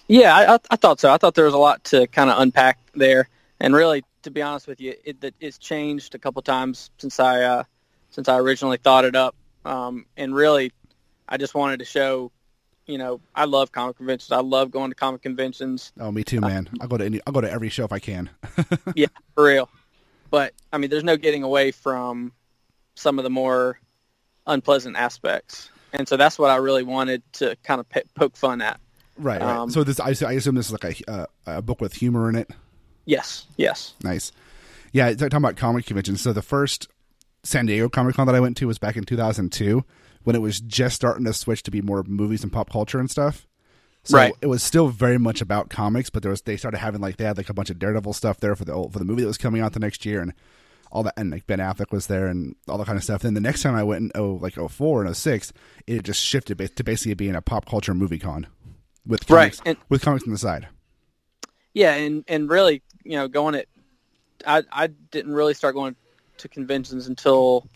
[0.08, 1.12] Yeah, I, I, thought so.
[1.12, 3.28] I thought there was a lot to kind of unpack there,
[3.60, 7.20] and really, to be honest with you, it, that it's changed a couple times since
[7.20, 7.64] I uh,
[8.10, 9.34] since I originally thought it up.
[9.64, 10.72] Um, and really,
[11.28, 12.32] I just wanted to show,
[12.86, 14.32] you know, I love comic conventions.
[14.32, 15.92] I love going to comic conventions.
[16.00, 16.68] Oh, me too, man.
[16.80, 18.30] I'll go to any, I'll go to every show if I can.
[18.94, 19.68] yeah, for real.
[20.30, 22.32] But I mean, there's no getting away from
[22.94, 23.78] some of the more
[24.46, 28.60] unpleasant aspects, and so that's what I really wanted to kind of pe- poke fun
[28.60, 28.78] at.
[29.16, 29.40] right.
[29.40, 29.56] right.
[29.56, 32.28] Um, so this I, I assume this is like a uh, a book with humor
[32.28, 32.50] in it.
[33.06, 33.94] Yes, yes.
[34.02, 34.32] Nice.
[34.92, 36.20] Yeah, talking about comic conventions.
[36.20, 36.88] So the first
[37.48, 39.82] San Diego Comic Con that I went to was back in 2002
[40.24, 43.10] when it was just starting to switch to be more movies and pop culture and
[43.10, 43.46] stuff.
[44.04, 44.32] So Right.
[44.42, 47.24] it was still very much about comics, but there was they started having like they
[47.24, 49.28] had like a bunch of Daredevil stuff there for the old, for the movie that
[49.28, 50.34] was coming out the next year and
[50.92, 53.22] all that and like Ben Affleck was there and all that kind of stuff.
[53.22, 55.52] Then the next time I went in oh like 04 and 06,
[55.86, 58.46] it just shifted to basically being a pop culture movie con
[59.06, 60.68] with Right, comics, and- with comics on the side.
[61.74, 63.68] Yeah, and and really, you know, going it
[64.46, 65.96] I I didn't really start going
[66.38, 67.66] to conventions until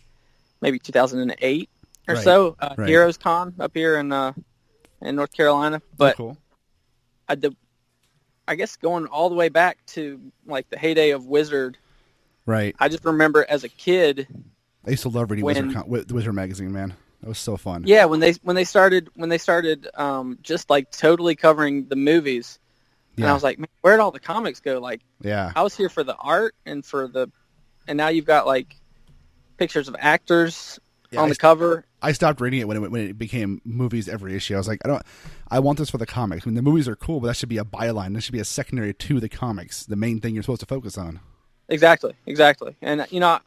[0.61, 1.69] maybe 2008
[2.09, 2.57] or Right, so.
[2.59, 2.89] Uh, right.
[2.89, 4.33] Heroes Con up here in uh
[5.01, 6.37] in North Carolina, but cool.
[7.29, 7.55] I the,
[8.47, 11.79] I guess going all the way back to like the heyday of Wizard.
[12.47, 12.75] Right.
[12.79, 14.27] I just remember as a kid,
[14.87, 16.95] I used to love reading When- Wizard, con- Wi- Wizard magazine, man.
[17.21, 17.85] That was so fun.
[17.87, 21.95] yeah, when they when they started when they started um, just like totally covering the
[21.95, 22.59] movies,
[23.17, 24.81] and I was like, man, where'd all the comics go?
[24.81, 25.53] Like Yeah.
[25.55, 27.29] I was here for the art and for the,
[27.89, 28.77] and now you've got like
[29.57, 30.79] pictures of actors
[31.11, 31.85] Yeah, on I the cover.
[32.01, 34.55] I stopped reading it when it when it became movies every issue.
[34.55, 35.03] I was like, I don't.
[35.51, 36.47] I want this for the comics.
[36.47, 38.15] I mean, the movies are cool, but that should be a byline.
[38.15, 39.85] That should be a secondary to the comics.
[39.87, 41.21] The main thing you're supposed to focus on.
[41.69, 42.75] Exactly, exactly.
[42.83, 43.39] And you know,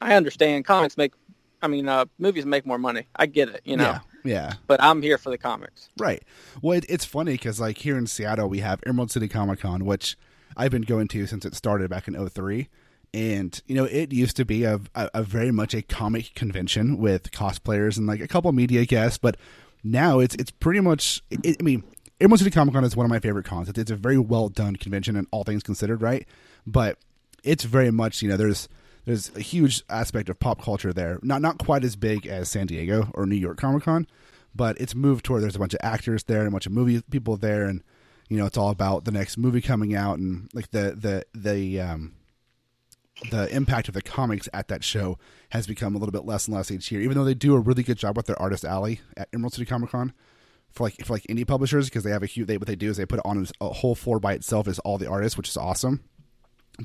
[0.00, 1.12] I understand comics make,
[1.60, 3.06] I mean, uh, movies make more money.
[3.14, 4.00] I get it, you know, Yeah.
[4.24, 4.52] Yeah.
[4.66, 5.88] but I'm here for the comics.
[5.98, 6.22] Right.
[6.62, 9.84] Well, it, it's funny because like here in Seattle, we have Emerald City Comic Con,
[9.84, 10.16] which
[10.56, 12.68] I've been going to since it started back in 03.
[13.14, 16.98] And you know, it used to be a, a, a very much a comic convention
[16.98, 19.36] with cosplayers and like a couple media guests, but
[19.82, 21.22] now it's it's pretty much.
[21.30, 21.84] It, I mean,
[22.20, 23.68] Emerald City Comic Con is one of my favorite cons.
[23.68, 26.26] It's, it's a very well done convention, and all things considered, right?
[26.66, 26.98] But
[27.44, 28.68] it's very much you know there's
[29.04, 31.18] there's a huge aspect of pop culture there.
[31.22, 34.06] Not not quite as big as San Diego or New York Comic Con,
[34.54, 37.00] but it's moved toward there's a bunch of actors there and a bunch of movie
[37.10, 37.82] people there, and
[38.28, 41.80] you know it's all about the next movie coming out and like the the the
[41.80, 42.14] um
[43.30, 45.18] the impact of the comics at that show
[45.50, 47.00] has become a little bit less and less each year.
[47.00, 49.64] Even though they do a really good job with their artist alley at Emerald City
[49.66, 50.12] Comic Con
[50.70, 52.46] for like for like indie publishers because they have a huge.
[52.46, 54.78] They, what they do is they put it on a whole floor by itself as
[54.80, 56.02] all the artists, which is awesome.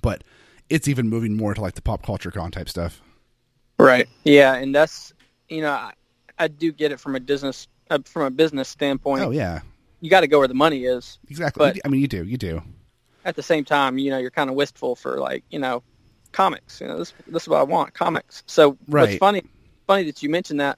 [0.02, 0.24] But
[0.70, 3.02] it's even moving more to like the pop culture con type stuff.
[3.78, 4.08] Right.
[4.24, 5.14] Yeah, and that's
[5.50, 5.94] you know I,
[6.40, 9.22] I do get it from a business uh, from a business standpoint.
[9.24, 9.60] Oh yeah,
[10.00, 11.20] You got to go where the money is.
[11.30, 11.60] exactly.
[11.60, 12.64] But- I mean, you do, you do.
[13.26, 15.84] At the same time, you know, you're kind of wistful for like you know
[16.34, 16.82] comics.
[16.82, 18.44] You know, this this is what I want, comics.
[18.46, 19.20] So Right.
[19.20, 19.44] funny
[19.88, 20.78] funny that you mentioned that.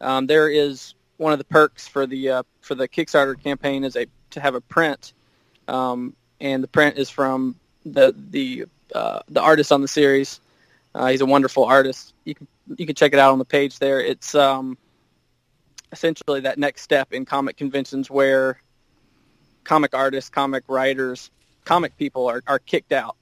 [0.00, 3.96] Um, there is one of the perks for the uh, for the Kickstarter campaign is
[3.96, 5.14] a to have a print,
[5.68, 10.40] um, and the print is from the the uh, the artist on the series.
[10.94, 12.14] Uh, he's a wonderful artist.
[12.24, 14.00] You can you can check it out on the page there.
[14.00, 14.76] It's um,
[15.92, 18.60] essentially that next step in comic conventions where
[19.64, 21.30] comic artists, comic writers,
[21.64, 23.16] comic people are, are kicked out.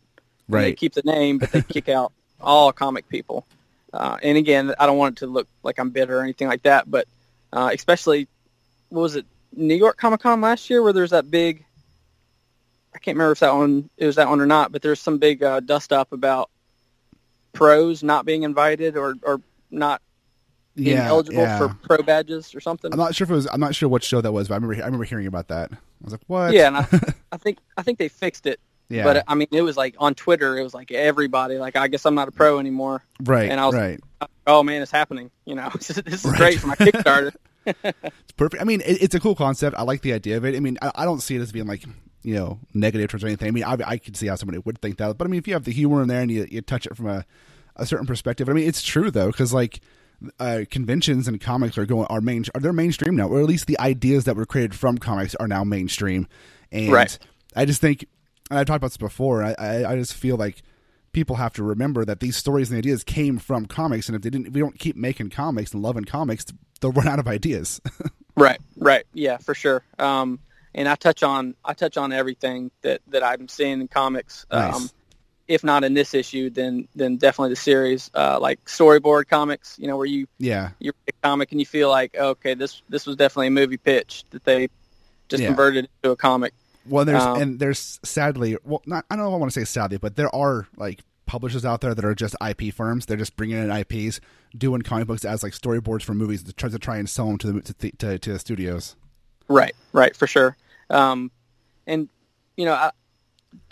[0.49, 3.47] They keep the name, but they kick out all comic people.
[3.93, 6.63] Uh, and again, I don't want it to look like I'm bitter or anything like
[6.63, 7.07] that, but
[7.53, 8.27] uh, especially,
[8.89, 11.65] what was it, New York Comic Con last year where there's that big,
[12.95, 15.19] I can't remember if that one, it was that one or not, but there's some
[15.19, 16.51] big uh, dust up about
[17.53, 20.03] pros not being invited or, or not
[20.75, 21.59] being Yeah, eligible yeah.
[21.59, 22.93] for pro badges or something.
[22.93, 23.47] I'm not sure if it was.
[23.53, 24.75] I'm not sure what show that was, but I remember.
[24.83, 25.71] I remember hearing about that.
[25.73, 26.87] I was like, "What?" yeah, and I,
[27.33, 28.59] I think I think they fixed it.
[28.89, 29.05] Yeah.
[29.05, 32.05] But I mean, it was like on Twitter, it was like everybody, like, I guess
[32.07, 33.03] I'm not a pro anymore.
[33.25, 33.51] right.
[33.51, 34.01] and I was- right.
[34.47, 35.31] Oh man, it's happening.
[35.47, 36.37] You know, this is Right.
[36.37, 37.33] great for my Kickstarter.
[37.67, 38.61] It's perfect.
[38.61, 39.75] I mean, it, it's a cool concept.
[39.75, 40.55] I like the idea of it.
[40.55, 41.83] I mean, I, I don't see it as being like
[42.23, 43.49] you know negative towards anything.
[43.49, 45.49] I mean, I, I could see how somebody would think that, but I mean, if
[45.49, 47.25] you have the humor in there and you, you touch it from a,
[47.77, 49.81] a certain perspective, I mean, it's true though, because like
[50.39, 53.67] uh, conventions and comics are going are main are they're mainstream now, or at least
[53.67, 56.27] the ideas that were created from comics are now mainstream.
[56.71, 57.19] And Right.
[57.57, 58.05] I just think,
[58.51, 59.43] and I've talked about this before.
[59.43, 60.63] I, I I just feel like
[61.13, 64.31] people have to remember that these stories and ideas came from comics, and if they
[64.31, 66.45] didn't, if we don't keep making comics and loving comics,
[66.81, 67.81] they'll run out of ideas.
[68.37, 69.83] right, right, yeah, for sure.
[69.99, 70.41] Um,
[70.75, 74.45] and I touch on I touch on everything that that I'm seeing in comics.
[74.53, 74.75] Nice.
[74.75, 74.91] Um,
[75.47, 79.79] if not in this issue, then then definitely the series, uh, like storyboard comics.
[79.79, 80.71] You know, where you yeah.
[80.81, 83.77] you read a comic and you feel like, okay, this this was definitely a movie
[83.77, 84.69] pitch that they
[85.29, 85.49] just Yeah.
[85.49, 86.55] converted into a comic.
[86.89, 89.61] Well, there's Um, and there's sadly, well, not I don't know if I want to
[89.61, 93.07] say sadly, but there are like publishers out there that are just IP firms.
[93.07, 94.21] They're just bringing in IPs,
[94.57, 97.39] doing comic books as like storyboards for movies to try to try and sell them
[97.39, 98.97] to the to, the- to, to the studios.
[99.49, 100.57] Right, right, for sure.
[100.91, 101.31] Um,
[101.87, 102.09] and
[102.57, 102.91] you know, I,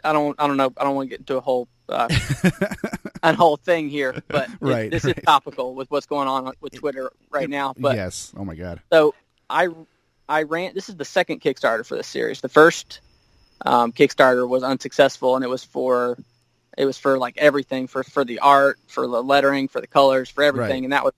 [0.05, 2.09] I don't, I don't know, I don't want to get into a whole, uh,
[3.23, 5.17] a whole thing here, but it- this right.
[5.17, 7.75] is topical with what's going on with Twitter right now.
[7.77, 8.33] But yes.
[8.37, 8.81] Oh my god.
[8.93, 9.15] so
[9.51, 9.69] I,
[10.33, 10.75] I ran.
[10.75, 12.41] This is the second Kickstarter for this series.
[12.41, 13.01] The first
[13.67, 16.17] um, Kickstarter was unsuccessful, and it was for,
[16.79, 20.31] it was for like everything for for the art, for the lettering, for the colors,
[20.31, 20.85] for everything, Right.
[20.85, 21.13] and that was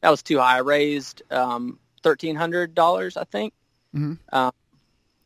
[0.00, 0.56] that was too high.
[0.56, 3.54] I raised um, thirteen hundred dollars, I think.
[3.94, 4.18] Mhm.
[4.32, 4.52] Um,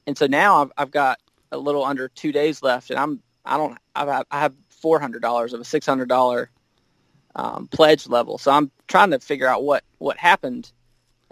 [0.07, 1.19] and so now I've, I've got
[1.51, 5.23] a little under two days left, and I'm I don't I've, I have four hundred
[5.23, 6.51] dollars of a six hundred dollar
[7.35, 8.37] um, pledge level.
[8.37, 10.71] So I'm trying to figure out what what happened.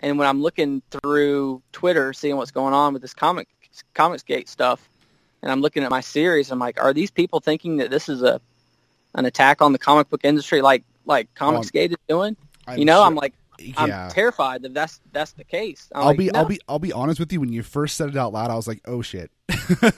[0.00, 3.48] And when I'm looking through Twitter, seeing what's going on with this comic
[3.94, 4.88] comics gate stuff,
[5.42, 8.22] and I'm looking at my series, I'm like, are these people thinking that this is
[8.22, 8.40] a
[9.14, 12.36] an attack on the comic book industry, like like comics gate is doing?
[12.66, 13.34] I'm you know, sure- I'm like,
[13.76, 14.08] I'm yeah.
[14.10, 15.88] terrified that that's that's the case.
[15.92, 16.38] I'm I'll like, be no.
[16.40, 17.40] I'll be I'll be honest with you.
[17.40, 19.30] When you first said it out loud, I was like, "Oh shit!"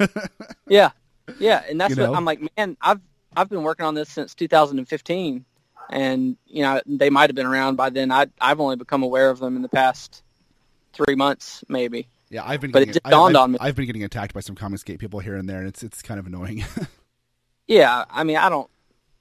[0.68, 0.90] Yeah,
[1.38, 2.10] yeah, and that's You know?
[2.10, 2.40] what I'm like.
[2.56, 3.00] Man, I've
[3.36, 5.44] I've been working on this since 2015,
[5.90, 8.10] and you know they might have been around by then.
[8.10, 10.22] I I've only become aware of them in the past
[10.92, 12.08] three months, maybe.
[12.30, 12.70] Yeah, I've been.
[12.70, 13.58] But it just dawned I've, on me.
[13.60, 16.18] I've been getting attacked by some Comicsgate people here and there, and it's it's kind
[16.20, 16.64] of annoying.
[17.68, 18.68] Yeah, I mean, I don't,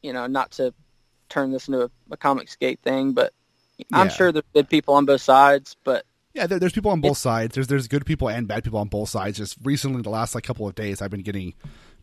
[0.01, 0.73] you know, not to
[1.29, 3.33] turn this into a, a Comicsgate thing, but
[3.93, 4.11] I'm Yeah.
[4.11, 5.77] sure there's good people on both sides.
[5.83, 7.55] But Yeah, there, there's people on both sides.
[7.55, 9.37] There's there's good people and bad people on both sides.
[9.37, 11.53] Just recently, the last like couple of days, I've been getting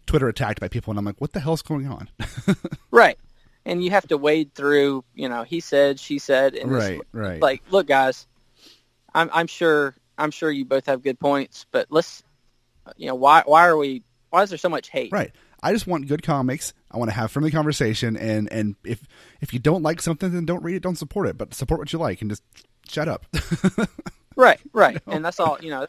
[0.07, 2.09] Twitter attacked by people, and I'm like, what the hell's going on?
[2.91, 3.19] right,
[3.69, 7.41] and you have to wade through, you know, he said, she said, and right, right.
[7.41, 8.27] like, look, guys,
[9.15, 12.23] I'm I'm sure I'm sure you both have good points, but let's,
[12.97, 14.03] you know, why why are we?
[14.31, 15.13] Why is there so much hate?
[15.13, 15.33] right.
[15.61, 16.73] I just want good comics.
[16.91, 19.03] I want to have friendly conversation, and and if
[19.41, 21.93] if you don't like something, then don't read it, don't support it, but support what
[21.93, 22.43] you like, and just
[22.89, 23.27] shut up.
[24.37, 25.85] Right, right, and that's all you know.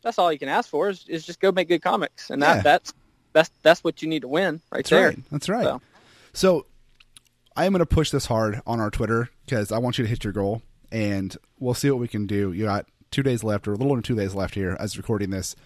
[0.00, 2.56] That's all you can ask for is, is just go make good comics, and that
[2.56, 2.62] Yeah.
[2.62, 2.94] that's
[3.34, 5.08] that's that's what you need to win right That's there.
[5.08, 5.18] right.
[5.30, 5.64] That's right.
[5.64, 5.82] So.
[6.32, 6.66] So
[7.56, 10.10] I am going to push this hard on our Twitter because I want you to
[10.10, 10.60] hit your goal,
[10.92, 12.52] and we'll see what we can do.
[12.52, 15.30] You got two days left, or a little under two days left here as recording
[15.30, 15.56] this.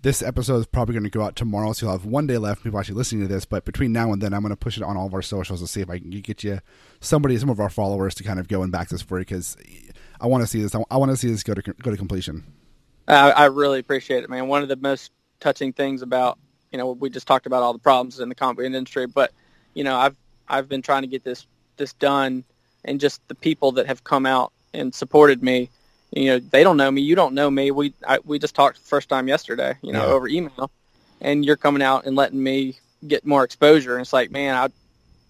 [0.00, 2.64] This episode is probably going to go out tomorrow, so you'll have one day left.
[2.64, 4.82] People actually listening to this, but between now and then, I'm going to push it
[4.82, 6.60] on all of our socials to see if I can get you
[7.00, 9.56] somebody, some of our followers, to kind of go and back this for you because
[10.20, 10.74] I want to see this.
[10.74, 12.44] I want to see this go to go to completion.
[13.06, 14.48] I, I really appreciate it, man.
[14.48, 16.38] One of the most touching things about
[16.72, 19.32] you know we just talked about all the problems in the comic industry, but
[19.74, 20.16] you know I've
[20.48, 22.44] I've been trying to get this this done,
[22.84, 25.70] and just the people that have come out and supported me.
[26.12, 27.70] You know they don't know me, you don't know me.
[27.70, 30.12] We I, we just talked the first time yesterday, you know, Yeah.
[30.12, 30.70] over email,
[31.20, 33.94] and you're coming out and letting me get more exposure.
[33.94, 34.68] And it's like, man, I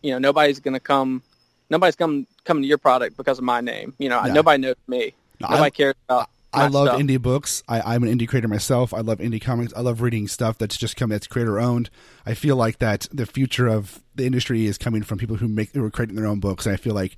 [0.02, 1.22] you know nobody's gonna come,
[1.68, 3.92] nobody's come coming to your product because of my name.
[3.98, 4.32] You know, Yeah.
[4.32, 5.14] nobody knows me.
[5.40, 6.30] No, nobody I- cares about.
[6.52, 7.62] I love indie books.
[7.68, 8.94] I, I'm an indie creator myself.
[8.94, 9.72] I love indie comics.
[9.74, 11.90] I love reading stuff that's just come that's creator owned.
[12.24, 15.72] I feel like that the future of the industry is coming from people who make
[15.72, 16.64] who are creating their own books.
[16.66, 17.16] And I feel like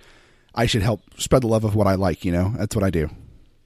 [0.54, 2.24] I should help spread the love of what I like.
[2.24, 3.08] You know, that's what I do.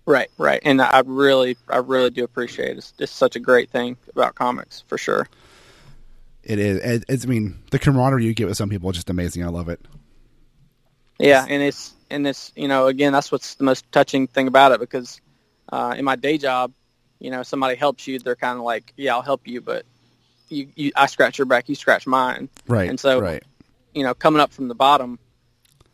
[0.06, 2.76] Right, right, and I really, I really do appreciate it.
[2.76, 5.26] It's just such a great thing about comics, for sure.
[6.42, 6.78] It is.
[6.80, 9.44] It, it's, I mean, the camaraderie you get with some people is just amazing.
[9.44, 9.80] I love it.
[11.18, 14.72] Yeah, and it's and it's you know again that's what's the most touching thing about
[14.72, 15.22] it because
[15.70, 16.72] uh, in my day job,
[17.18, 19.84] you know, somebody helps you, they're kind of like, yeah, I'll help you, but
[20.48, 22.88] you, you, I scratch your back, you scratch mine, Right.
[22.88, 23.42] And so, right.
[23.94, 25.18] you know, coming up from the bottom,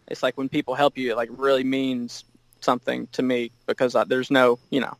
[0.08, 2.24] it's like when people help you, it like really means
[2.60, 4.96] something to me because uh, there's no, you know,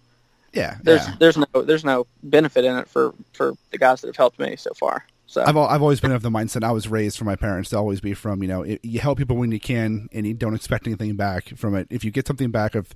[0.53, 0.77] Yeah.
[0.83, 1.15] there's yeah.
[1.19, 4.57] there's no there's no benefit in it for for the guys that have helped me
[4.57, 5.05] so far.
[5.27, 7.77] So I've I've always been of the mindset I was raised from my parents to
[7.77, 10.55] always be from you know it, you help people when you can and you don't
[10.55, 11.87] expect anything back from it.
[11.91, 12.89] If you get something back of,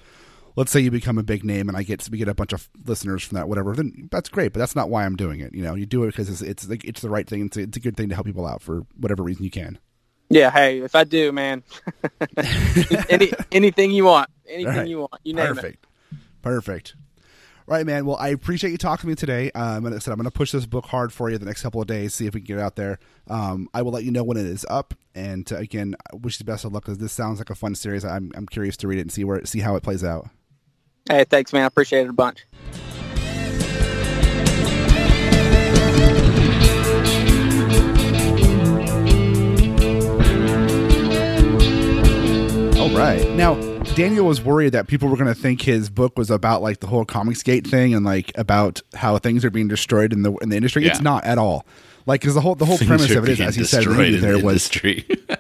[0.57, 2.69] let's say you become a big name and I get we get a bunch of
[2.85, 4.53] listeners from that whatever, then that's great.
[4.53, 5.55] But that's not why I'm doing it.
[5.55, 7.47] You know, you do it because it's it's the, it's the right thing.
[7.47, 9.79] It's a, it's a good thing to help people out for whatever reason you can.
[10.31, 11.63] Yeah, hey, if I do, man,
[13.09, 14.89] any anything you want, anything right.
[14.89, 15.55] you want, you name it.
[15.55, 15.87] Perfect.
[16.43, 16.97] Perfect.
[17.67, 18.05] Right, man.
[18.05, 19.51] Well, I appreciate you talking to me today.
[19.53, 21.63] Um, and I said I'm going to push this book hard for you the next
[21.63, 22.99] couple of days, see if we can get it out there.
[23.27, 24.93] Um, I will let you know when it is up.
[25.15, 27.55] And uh, again, I wish you the best of luck because this sounds like a
[27.55, 28.05] fun series.
[28.05, 30.29] I'm I'm curious to read it and see where see how it plays out.
[31.09, 31.63] Hey, thanks, man.
[31.63, 32.45] I appreciate it a bunch.
[42.79, 43.29] All right.
[43.31, 43.55] Now,
[43.95, 46.87] Daniel was worried that people were going to think his book was about like the
[46.87, 50.57] whole Comicsgate thing and like about how things are being destroyed in the in the
[50.57, 50.87] industry.
[50.87, 51.65] It's not at all.
[52.07, 53.91] Like, because the whole the whole Things premise of it is, as he said, in
[53.91, 55.07] the destroyed interview in there the was industry.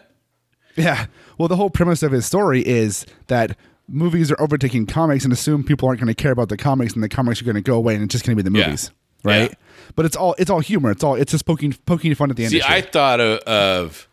[0.76, 1.06] Yeah.
[1.38, 3.56] Well, the whole premise of his story is that
[3.88, 7.02] movies are overtaking comics and assume people aren't going to care about the comics and
[7.02, 8.66] the comics are going to go away and it's just going to be the Yeah.
[8.66, 8.90] movies,
[9.22, 9.50] right?
[9.50, 9.56] Yeah.
[9.96, 10.90] But it's all it's all humor.
[10.90, 12.52] It's all it's just poking poking fun at the end.
[12.52, 12.62] See.
[12.64, 14.08] I thought of, of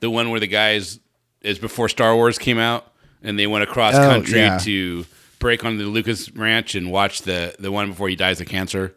[0.00, 1.00] the one where the guys
[1.42, 2.90] is before Star Wars came out,
[3.22, 4.58] and they went across Oh, country yeah.
[4.58, 5.04] to
[5.38, 8.94] break on the Lucas Ranch and watch the the one before he dies of cancer.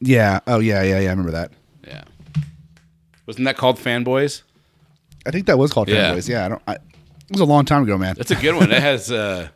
[0.00, 0.40] yeah.
[0.46, 1.06] Oh yeah, yeah, yeah.
[1.06, 1.52] I remember that.
[1.86, 2.02] Yeah,
[3.26, 4.42] wasn't that called Fanboys?
[5.26, 6.12] I think that was called Yeah.
[6.14, 6.28] Fanboys.
[6.28, 6.44] Yeah.
[6.44, 6.62] I don't.
[6.66, 6.76] I,
[7.28, 8.14] it was a long time ago, man.
[8.16, 8.70] That's a good one.
[8.72, 9.48] It has uh,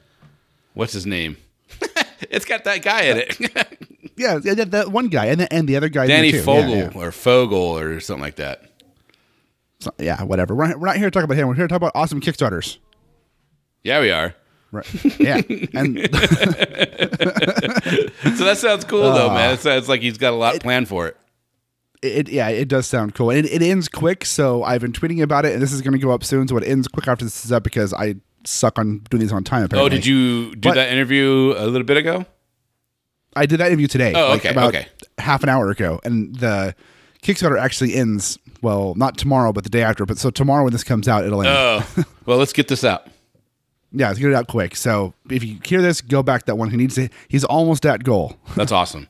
[0.75, 1.37] what's his name?
[2.31, 3.37] it's got that guy in it,
[4.17, 6.07] Yeah, yeah, that, that one guy and the, and the other guy.
[6.07, 6.33] Danny.
[6.33, 7.01] Fogel Yeah, yeah.
[7.01, 8.63] or Fogel or something like that.
[9.81, 10.55] So- yeah, whatever.
[10.55, 11.49] We're not, we're not here to talk about him.
[11.49, 12.77] We're here to talk about awesome Kickstarters.
[13.83, 14.35] Yeah, we are.
[14.73, 14.87] Right.
[15.19, 15.37] Yeah.
[15.73, 15.97] and
[18.37, 19.35] So that sounds cool though, Ah.
[19.35, 19.55] man.
[19.55, 21.17] It sounds like he's got a lot planned for it.
[22.03, 23.31] It yeah, it does sound cool.
[23.31, 25.93] And it, it ends quick, so I've been tweeting about it, and this is going
[25.93, 26.49] to go up soon.
[26.49, 29.45] So it ends quick after this is up because I suck on doing these on
[29.45, 29.65] time.
[29.65, 29.87] Apparently.
[29.87, 32.25] Oh, did you do But- that interview a little bit ago?
[33.37, 34.13] I did that interview today.
[34.15, 34.89] Oh, like, okay, about okay.
[35.19, 36.75] half an hour ago, and the
[37.23, 38.39] Kickstarter actually ends.
[38.61, 40.05] Well, not tomorrow, but the day after.
[40.05, 41.49] But so tomorrow when this comes out, it'll end.
[41.97, 43.07] Oh, well, let's get this out.
[43.93, 44.75] yeah, let's get it out quick.
[44.75, 46.71] So if you hear this, go back that one.
[46.71, 47.09] He needs to.
[47.29, 48.37] He's almost at goal.
[48.57, 49.07] That's awesome.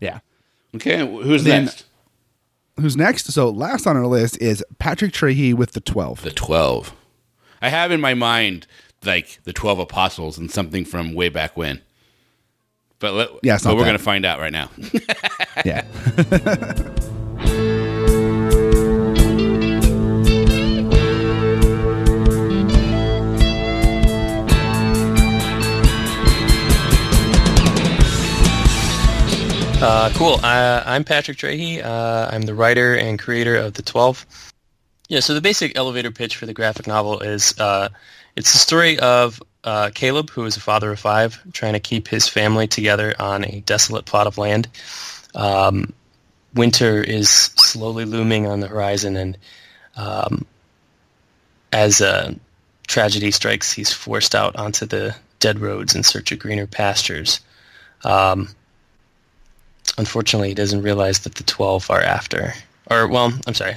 [0.00, 0.20] Yeah.
[0.76, 1.86] Okay, who's Then- next?
[2.80, 3.32] Who's next?
[3.32, 6.22] So last on our list is Patrick Trahey with the twelve.
[6.22, 6.94] The 12.
[7.62, 8.66] I have in my mind
[9.04, 11.80] like the 12 apostles and something from way back when.
[12.98, 14.70] But, let, Yeah, but we're going to find out right now.
[15.64, 15.84] yeah.
[29.86, 30.40] Uh, cool.
[30.42, 31.84] Uh, I'm Patrick Trahey.
[31.84, 34.24] Uh, I'm the writer and creator of The 12.
[35.10, 37.90] Yeah, so the basic elevator pitch for the graphic novel is uh,
[38.34, 42.08] it's the story of uh, Caleb, who is a father of five, trying to keep
[42.08, 44.68] his family together on a desolate plot of land.
[45.34, 45.92] Um,
[46.54, 49.36] winter is slowly looming on the horizon, and
[49.98, 50.46] um,
[51.74, 52.34] as a
[52.86, 57.40] tragedy strikes, he's forced out onto the dead roads in search of greener pastures.
[58.02, 58.48] Um,
[59.98, 62.54] unfortunately, he doesn't realize that the twelve are after.
[62.90, 63.76] Or, well, I'm sorry.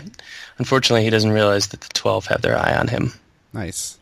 [0.57, 3.13] Unfortunately, he doesn't realize that the twelve have their eye on him.
[3.53, 3.97] Nice.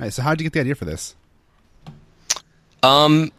[0.00, 0.16] Nice.
[0.16, 1.14] So, how did you get the idea for this?
[2.82, 3.30] Um,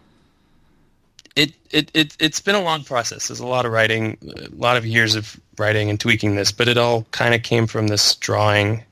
[1.36, 3.28] it, it, it, it's been a long process.
[3.28, 6.68] There's a lot of writing, a lot of years of writing and tweaking this, but
[6.68, 8.84] it all kind of came from this drawing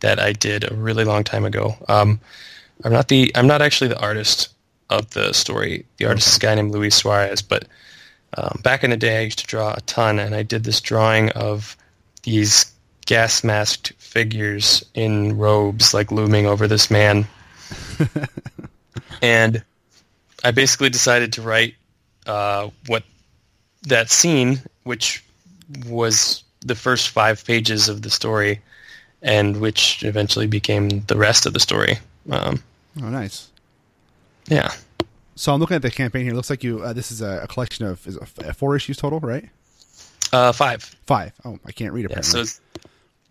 [0.00, 1.74] that I did a really long time ago.
[1.88, 2.20] Um,
[2.84, 4.50] I'm not the, I'm not actually the artist
[4.90, 5.86] of the story.
[5.96, 7.66] The artist is a guy named Luis Suarez, but
[8.36, 10.80] um, back in the day, I used to draw a ton, and I did this
[10.80, 11.76] drawing of
[12.22, 12.70] these
[13.06, 17.26] gas masked figures in robes, like looming over this man.
[19.22, 19.62] and
[20.44, 21.74] I basically decided to write
[22.26, 23.04] uh, what
[23.84, 25.24] that scene, which
[25.86, 28.60] was the first five pages of the story,
[29.22, 31.98] and which eventually became the rest of the story.
[32.30, 32.62] Um,
[33.00, 33.48] Oh, nice.
[34.48, 34.72] yeah.
[35.36, 36.32] So, I'm looking at the campaign here.
[36.32, 36.82] It looks like you.
[36.82, 39.48] Uh, this is a, a collection of is uh, four issues total, right?
[40.32, 40.82] Uh, five.
[41.06, 41.32] Five.
[41.44, 42.30] Oh, I can't read Yeah, apparently.
[42.32, 42.60] so it's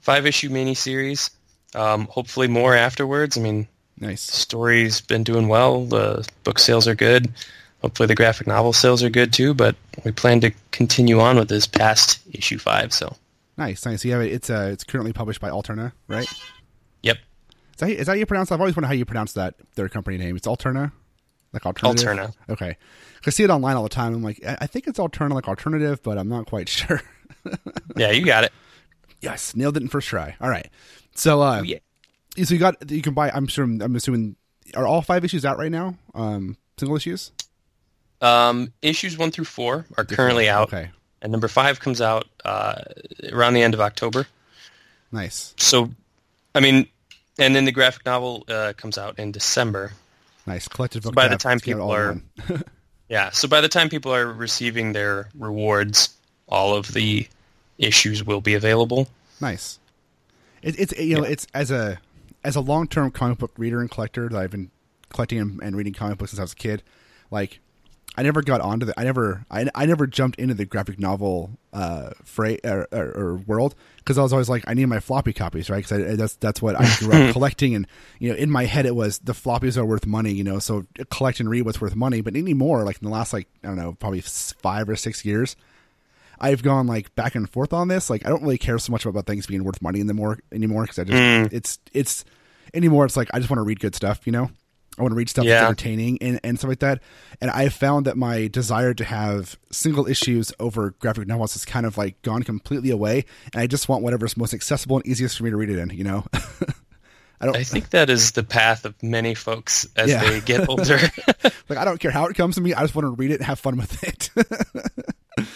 [0.01, 1.31] five issue miniseries.
[1.73, 3.37] Um, hopefully more afterwards.
[3.37, 4.21] I mean, the nice.
[4.21, 5.85] story's been doing well.
[5.85, 7.33] The book sales are good.
[7.81, 9.53] Hopefully the graphic novel sales are good too.
[9.53, 9.75] But
[10.05, 12.93] we plan to continue on with this past issue five.
[12.93, 13.15] So,
[13.57, 13.85] Nice.
[13.85, 14.05] Nice.
[14.05, 14.31] You have it.
[14.31, 16.27] It's uh, it's currently published by Alterna, right?
[17.01, 17.17] yep,
[17.73, 18.51] Is that, is that how you pronounce?
[18.51, 20.35] I've always wondered how you pronounce that their company name.
[20.37, 20.91] It's Alterna,
[21.55, 22.05] like alternative.
[22.07, 22.33] Alterna.
[22.49, 22.77] Okay.
[23.25, 24.13] I see it online all the time.
[24.13, 27.01] I'm like, I I think it's Alterna, like alternative, but I'm not quite sure.
[27.95, 28.53] yeah, you got it.
[29.21, 30.35] yes, nailed it in first try.
[30.39, 30.69] All right.
[31.15, 31.77] So, uh, Oh, yeah.
[32.43, 33.31] so you got you can buy.
[33.31, 33.63] I'm sure.
[33.63, 34.35] I'm assuming
[34.75, 35.95] are all five issues out right now?
[36.13, 37.31] Um, single issues.
[38.21, 40.89] Um, issues one through four are currently out, Okay.
[41.21, 42.75] and number five comes out uh,
[43.31, 44.27] around the end of October.
[45.11, 45.53] Nice.
[45.57, 45.89] So,
[46.55, 46.87] I mean,
[47.37, 49.91] and then the graphic novel uh, comes out in December.
[50.47, 50.67] Nice.
[50.67, 51.15] Collected book.
[51.15, 52.21] by the time Let's get it people are-
[53.09, 56.15] Yeah, so by the time people are receiving their rewards,
[56.49, 57.27] all of the
[57.77, 59.07] issues will be available.
[59.39, 59.77] Nice.
[60.63, 61.99] It, it's you know it's as a
[62.43, 64.71] as a long term comic book reader and collector that I've been
[65.09, 66.81] collecting and, and reading comic books since I was a kid.
[67.29, 67.59] Like
[68.17, 71.51] I never got onto the I never I, I never jumped into the graphic novel
[71.73, 75.33] uh fray or, or, or world because I was always like I need my floppy
[75.33, 77.87] copies right because that's that's what I grew up collecting and
[78.19, 80.85] you know in my head it was the floppies are worth money you know so
[81.09, 83.77] collect and read what's worth money but anymore like in the last like I don't
[83.77, 85.55] know probably five or six years
[86.39, 88.09] I've gone like back and forth on this.
[88.09, 90.99] Like I don't really care so much about things being worth money anymore anymore because
[90.99, 92.25] I just it's it's
[92.73, 93.05] anymore.
[93.05, 94.25] It's like I just want to read good stuff.
[94.25, 94.49] You know,
[94.97, 97.01] I want to read stuff that's entertaining and, and stuff like that.
[97.41, 101.85] And I found that my desire to have single issues over graphic novels has kind
[101.85, 103.25] of like gone completely away.
[103.53, 105.89] And I just want whatever's most accessible and easiest for me to read it in.
[105.89, 106.25] You know,
[107.41, 110.23] I don't I think that is the path of many folks as Yeah.
[110.23, 110.97] they get older.
[111.69, 112.73] like I don't care how it comes to me.
[112.73, 114.29] I just want to read it and have fun with it.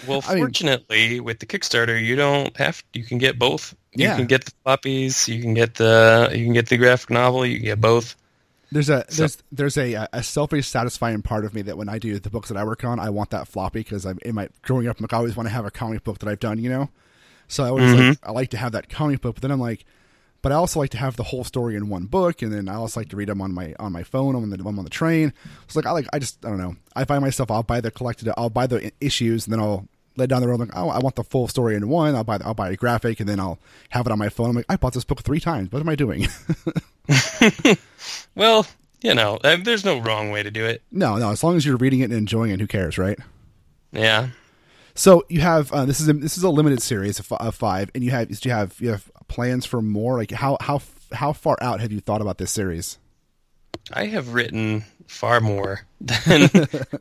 [0.08, 2.84] well, I mean- fortunately, with the Kickstarter, you don't have.
[2.94, 3.74] You can get both.
[3.94, 4.18] You Yeah.
[4.18, 5.28] can get the floppies.
[5.34, 6.30] You can get the.
[6.34, 7.46] You can get the graphic novel.
[7.46, 8.16] You can get both.
[8.72, 11.98] There's a So- there's there's a a selfish satisfying part of me that when I
[12.00, 14.50] do the books that I work on, I want that floppy because I'm in my
[14.62, 15.02] growing up.
[15.02, 16.90] Like I always want to have a comic book that I've done, you know.
[17.48, 18.10] So I always mm-hmm.
[18.10, 19.86] like I like to have that comic book, but then I'm like,
[20.42, 22.76] but I also like to have the whole story in one book, and then I
[22.76, 24.90] also like to read them on my on my phone on the I'm on the
[24.90, 25.34] train.
[25.66, 26.76] It's like I like I just I don't know.
[26.96, 29.88] I find myself I'll buy the collected I'll buy the issues, and then I'll
[30.20, 32.16] let down the road like oh I want the full story in one.
[32.16, 33.60] I'll buy I'll buy a graphic, and then I'll
[33.90, 34.50] have it on my phone.
[34.52, 35.72] I'm like I bought this book three times.
[35.72, 36.28] What am I doing?
[38.36, 38.66] Well,
[39.02, 40.82] you know, uh, there's no wrong way to do it.
[40.92, 41.32] no, no.
[41.32, 43.20] As long as you're reading it and enjoying it, who cares, right?
[43.92, 44.30] Yeah.
[44.96, 47.90] So you have uh, this is a, this is a limited series of, of five,
[47.96, 50.18] and you have you have you have plans for more?
[50.18, 52.98] Like how how how far out have you thought about this series?
[53.92, 56.50] I have written far more than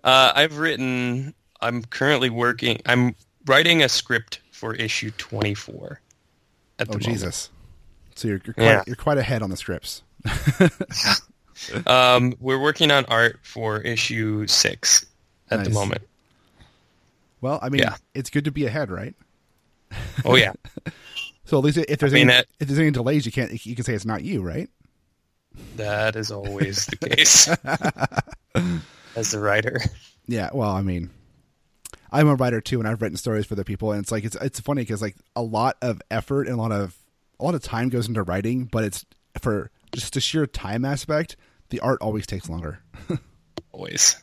[0.04, 1.34] uh, I've written.
[1.60, 2.80] I'm currently working.
[2.86, 3.14] I'm
[3.46, 6.00] writing a script for issue 24.
[6.80, 7.04] At the Oh moment.
[7.04, 7.50] Jesus!
[8.14, 8.84] So you're you're quite, Yeah.
[8.86, 10.02] you're quite ahead on the scripts.
[11.88, 15.04] Um, we're working on art for issue six
[15.50, 16.02] at the moment.
[17.40, 17.96] Well, I mean, Yeah.
[18.14, 19.12] it's good to be ahead, right?
[20.24, 20.52] Oh yeah,
[21.46, 23.66] So at least if there's I mean, any that- if there's any delays, you can't
[23.66, 24.70] you can say it's not you, right?
[25.74, 27.48] that is always the case
[29.16, 29.80] as the writer.
[30.28, 30.50] Yeah.
[30.52, 31.10] Well, I mean,
[32.10, 34.36] I'm a writer too, and I've written stories for other people, and it's like it's
[34.36, 36.96] it's funny because like a lot of effort and a lot of
[37.38, 39.04] a lot of time goes into writing, but it's
[39.40, 41.36] for just the sheer time aspect.
[41.70, 42.80] the art always takes longer.
[43.72, 44.16] Always.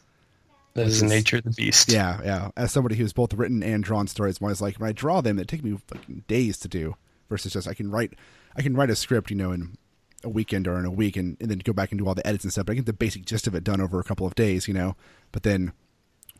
[0.74, 1.90] That is the nature of the beast.
[1.90, 2.50] Yeah, yeah.
[2.58, 5.40] As somebody who's both written and drawn stories, I'm always like when I draw them,
[5.40, 6.96] it takes me fucking days to do.
[7.30, 8.14] Versus just I can write,
[8.56, 9.78] I can write a script, you know, in
[10.24, 12.28] a weekend or in a week, and, and then go back and do all the
[12.28, 12.66] edits and stuff.
[12.66, 14.74] But I get the basic gist of it done over a couple of days, you
[14.74, 14.96] know.
[15.32, 15.72] But then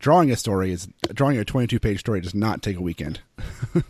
[0.06, 3.22] drawing a story is drawing a 22 page story does not take a weekend.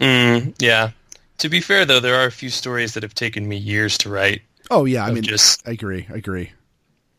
[0.00, 0.92] Mm, yeah.
[1.38, 4.08] To be fair, though, there are a few stories that have taken me years to
[4.08, 4.40] write.
[4.70, 6.52] Oh yeah, I mean, just- I agree, I agree.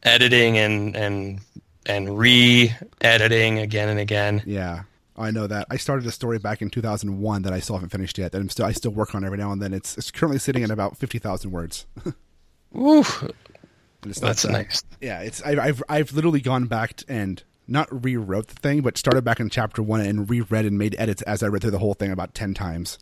[0.01, 1.39] Editing and and
[1.86, 4.41] and re-editing again and again.
[4.47, 4.84] Yeah,
[5.15, 5.67] I know that.
[5.69, 8.32] I started a story back in 2001 that I still haven't finished yet.
[8.32, 9.73] That I'm still I still work on every now and then.
[9.75, 11.86] It's it's currently sitting at about 50,000 words.
[12.71, 14.84] Woo, And it's not that's that- nice.
[15.01, 19.24] Yeah, it's I've, I've I've literally gone back and not rewrote the thing, but started
[19.24, 21.93] back in chapter one and reread and made edits as I read through the whole
[21.93, 22.99] thing about ten times.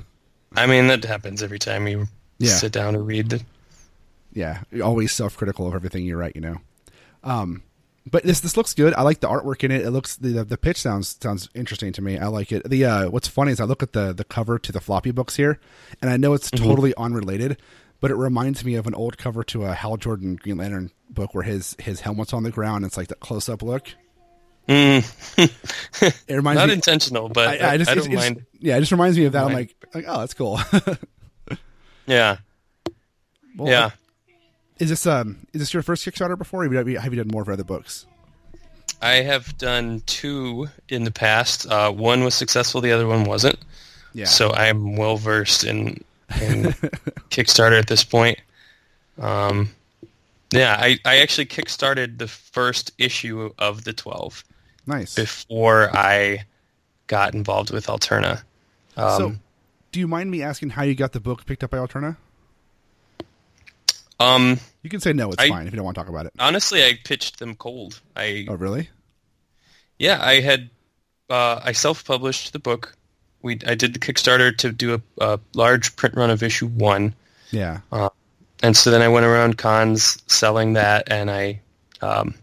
[0.56, 2.08] I mean, that happens every time you
[2.38, 2.50] Yeah.
[2.52, 3.30] sit down to read.
[3.30, 3.42] The,
[4.32, 6.58] yeah, you're always self critical of everything you write, you know.
[7.24, 7.62] Um,
[8.10, 8.94] but this this looks good.
[8.94, 9.82] I like the artwork in it.
[9.82, 12.18] It looks the the pitch sounds sounds interesting to me.
[12.18, 12.68] I like it.
[12.68, 15.36] The uh, what's funny is I look at the the cover to the floppy books
[15.36, 15.60] here,
[16.00, 17.58] and I know it's totally unrelated,
[18.00, 21.34] but it reminds me of an old cover to a Hal Jordan Green Lantern book
[21.34, 22.84] where his his helmet's on the ground.
[22.86, 23.88] It's like that close up look.
[24.68, 25.02] Mm,
[26.28, 26.74] It reminds not me.
[26.74, 28.46] intentional, but I, I just, I don't it's- mind.
[28.60, 29.44] Yeah, it just reminds me of that.
[29.44, 30.60] I'm like, like, oh, that's cool.
[32.06, 32.38] Yeah,
[33.56, 33.90] Well, yeah.
[34.78, 36.64] Is this um is this your first Kickstarter before?
[36.64, 38.06] Or have you, have you done more for other books?
[39.02, 41.66] I have done two in the past.
[41.70, 43.58] Uh, one was successful, the other one wasn't.
[44.14, 44.24] Yeah.
[44.24, 46.02] So I'm well versed in
[46.40, 46.64] in
[47.30, 48.38] Kickstarter at this point.
[49.20, 49.68] Um,
[50.50, 54.44] yeah, I, I actually kickstarted the first issue of the 12
[54.88, 55.14] nice.
[55.14, 56.44] before I
[57.06, 58.42] got involved with Alterna.
[58.96, 59.34] Um, so,
[59.92, 62.16] do you mind me asking how you got the book picked up by Alterna?
[64.20, 65.30] um, You can say no.
[65.30, 66.32] It's I- fine if you don't want to talk about it.
[66.38, 68.00] honestly, I pitched them cold.
[68.16, 68.88] I Oh, really?
[69.98, 70.70] yeah, I had
[71.30, 72.94] uh, I self-published the book.
[73.42, 75.00] We I did the Kickstarter to do a,
[75.34, 77.14] a large print run of issue one.
[77.50, 77.80] Yeah.
[78.62, 81.60] and so then I went around cons selling that, and I,
[82.00, 82.34] um,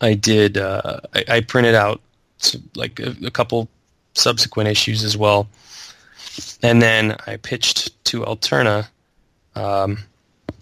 [0.00, 2.00] I did, uh, I, I printed out
[2.74, 3.68] like a, a couple
[4.14, 5.48] subsequent issues as well,
[6.62, 8.88] and then I pitched to Alterna,
[9.54, 9.98] um,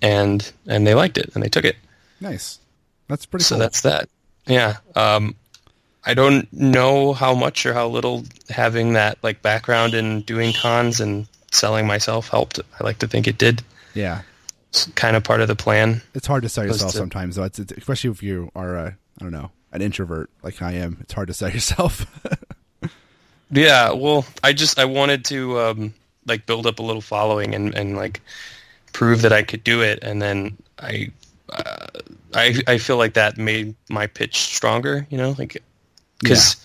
[0.02, 1.76] and and they liked it and they took it.
[2.20, 2.58] Nice.
[3.08, 3.60] That's pretty so cool.
[3.60, 4.08] that's that.
[4.46, 4.76] Yeah.
[4.96, 5.34] Um,
[6.04, 11.00] I don't know how much or how little having that like background in doing cons
[11.00, 12.58] and selling myself helped.
[12.78, 13.62] I like to think it did.
[13.94, 14.22] yeah.
[14.70, 16.02] It's kind of part of the plan.
[16.14, 17.44] It's hard to sell yourself to- sometimes, though.
[17.44, 20.98] It's, it's especially if you are, uh, I don't know, an introvert like I am.
[21.00, 22.06] It's hard to sell yourself.
[23.50, 25.94] Yeah, well, I just I wanted to um,
[26.26, 28.20] like build up a little following and, and like
[28.92, 31.10] prove that I could do it, and then I
[31.48, 31.86] uh,
[32.34, 35.06] I I feel like that made my pitch stronger.
[35.10, 35.62] You know, like
[36.20, 36.56] because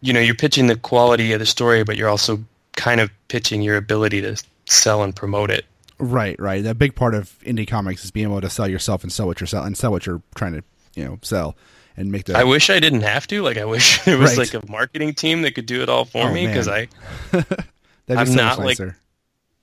[0.00, 2.44] you know you're pitching the quality of the story, but you're also
[2.76, 4.36] kind of pitching your ability to
[4.66, 5.64] sell and promote it.
[5.98, 6.64] right, right.
[6.64, 9.40] A big part of indie comics is being able to sell yourself and sell what
[9.40, 10.64] you're selling and sell what you're trying to,
[10.94, 11.56] you know, sell
[11.96, 12.36] and make the.
[12.36, 13.42] I wish I didn't have to.
[13.42, 14.52] Like I wish there was Right.
[14.52, 16.68] like a marketing team that could do it all for Oh, me because.
[16.68, 16.88] I
[18.08, 18.78] I'm so not, like-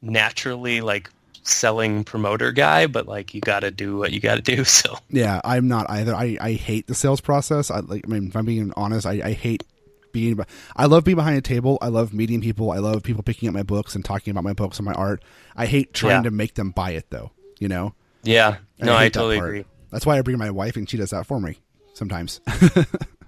[0.01, 1.09] naturally like
[1.43, 4.63] selling promoter guy, but like you got to do what you got to do.
[4.65, 6.15] So Yeah, I'm not either.
[6.15, 7.71] I, I hate the sales process.
[7.71, 8.05] I like.
[8.05, 9.63] I mean, if I'm being honest, I, I hate
[10.11, 10.39] being.
[10.75, 11.77] I love being behind a table.
[11.81, 12.71] I love meeting people.
[12.71, 15.23] I love people picking up my books and talking about my books and my art.
[15.55, 16.29] I hate trying Yeah.
[16.29, 17.31] to make them buy it, though.
[17.59, 17.93] You know.
[18.23, 19.65] yeah, no, I, that totally agree.
[19.91, 21.57] That's why I bring my wife, and she does that for me
[21.93, 22.39] sometimes.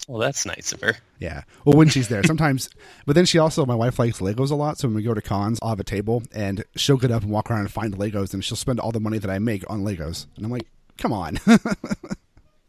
[0.08, 0.98] Well, that's nice of her.
[1.20, 1.44] yeah.
[1.64, 2.72] Well, when she's there, sometimes.
[3.06, 4.80] But then she also, my wife likes Legos a lot.
[4.80, 7.32] So when we go to cons, I'll have a table, and she'll get up and
[7.32, 9.84] walk around and find Legos, and she'll spend all the money that I make on
[9.84, 10.26] Legos.
[10.36, 11.38] And I'm like, come on.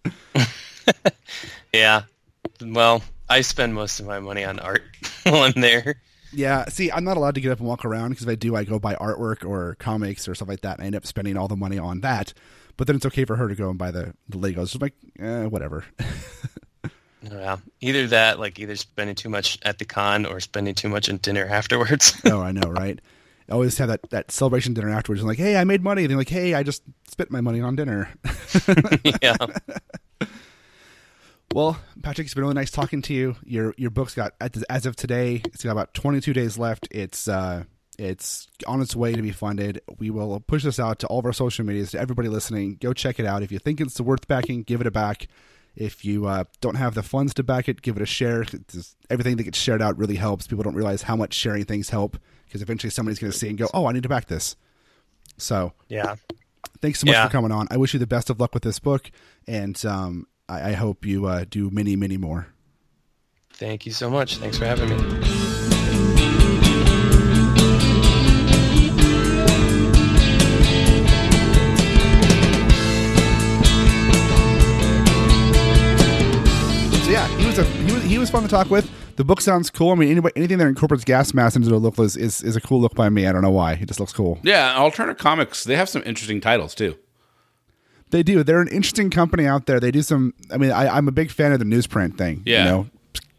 [1.72, 2.02] Yeah.
[2.60, 4.82] Well, I spend most of my money on art
[5.22, 5.96] while I'm there.
[6.34, 8.56] Yeah, see, I'm not allowed to get up and walk around because if I do,
[8.56, 11.36] I go buy artwork or comics or stuff like that, and I end up spending
[11.36, 12.34] all the money on that.
[12.82, 14.82] But then it's okay for her to go and buy the, the Legos.
[14.82, 15.84] Like, eh, whatever.
[17.22, 17.58] Yeah.
[17.80, 21.18] Either that, like either spending too much at the con or spending too much on
[21.18, 22.20] dinner afterwards.
[22.24, 23.00] oh, I know, right?
[23.48, 25.22] I always have that, that celebration dinner afterwards.
[25.22, 26.02] I'm like, hey, I made money.
[26.02, 28.08] And they're like, hey, I just spent my money on dinner.
[29.22, 29.36] yeah.
[31.54, 33.36] Well, Patrick, it's been really nice talking to you.
[33.44, 34.34] Your your book's got
[34.68, 36.88] as of today, it's got about 22 days left.
[36.90, 37.62] It's uh,
[37.98, 39.80] it's on its way to be funded.
[39.98, 42.76] We will push this out to all of our social medias to everybody listening.
[42.80, 43.42] Go check it out.
[43.42, 45.28] If you think it's worth backing, give it a back.
[45.76, 48.44] If you uh, don't have the funds to back it, give it a share.
[48.44, 50.46] Just- everything that gets shared out really helps.
[50.46, 53.56] People don't realize how much sharing things help because eventually somebody's going to see and
[53.58, 54.56] go, "Oh, I need to back this."
[55.38, 56.16] So Yeah.
[56.80, 57.26] thanks so much Yeah.
[57.26, 57.68] for coming on.
[57.70, 59.10] I wish you the best of luck with this book,
[59.46, 62.48] and um, I, I hope you uh, do many, many more.
[63.54, 64.36] Thank you so much.
[64.36, 65.41] Thanks for having me.
[77.56, 78.90] Was a he was, he was fun to talk with.
[79.16, 79.90] The book sounds cool.
[79.90, 82.60] I mean, anybody, anything that incorporates gas masks into a look is, is is a
[82.60, 83.26] cool look by me.
[83.26, 83.74] I don't know why.
[83.74, 84.38] It just looks cool.
[84.42, 86.96] Yeah, Alternative Comics, they have some interesting titles too.
[88.10, 88.42] They do.
[88.42, 89.80] They're an interesting company out there.
[89.80, 90.34] They do some.
[90.50, 92.42] I mean, I, I'm a big fan of the newsprint thing.
[92.46, 92.64] Yeah.
[92.64, 92.86] You know,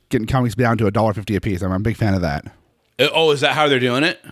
[0.10, 1.62] getting comics down to a dollar fifty a piece.
[1.64, 2.46] I'm, I'm a big fan of that.
[3.00, 4.24] Uh, Oh, is that how they're doing it?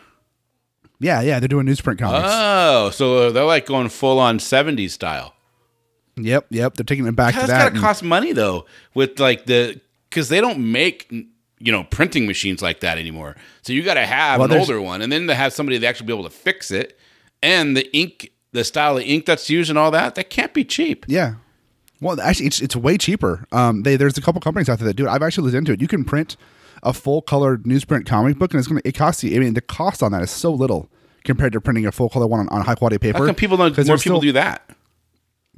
[1.00, 1.40] Yeah, yeah.
[1.40, 2.28] They're doing newsprint comics.
[2.32, 5.34] Oh, so they're like going full on 70s style.
[6.24, 6.76] Yep, yep.
[6.76, 7.74] They're taking it back That's to that.
[7.74, 12.26] got to cost money though, with like the because they don't make you know printing
[12.28, 13.36] machines like that anymore.
[13.61, 15.88] So you got to have Well, an older one, and then to have somebody that
[15.88, 16.97] actually be able to fix it,
[17.41, 20.63] and the ink, the style of ink that's used, and all that, that can't be
[20.63, 21.05] cheap.
[21.07, 21.36] Yeah.
[22.01, 23.45] Well, actually, it's it's way cheaper.
[23.51, 25.09] Um, they there's a couple companies out there that do it.
[25.09, 25.82] I've actually looked into it.
[25.82, 26.36] You can print
[26.84, 29.36] a full colored newsprint comic book, and it's gonna it costs you.
[29.36, 30.89] I mean, the cost on that is so little
[31.24, 33.19] compared to printing a full color one on, on high quality paper.
[33.19, 33.78] How come people don't?
[33.86, 34.67] More people do that.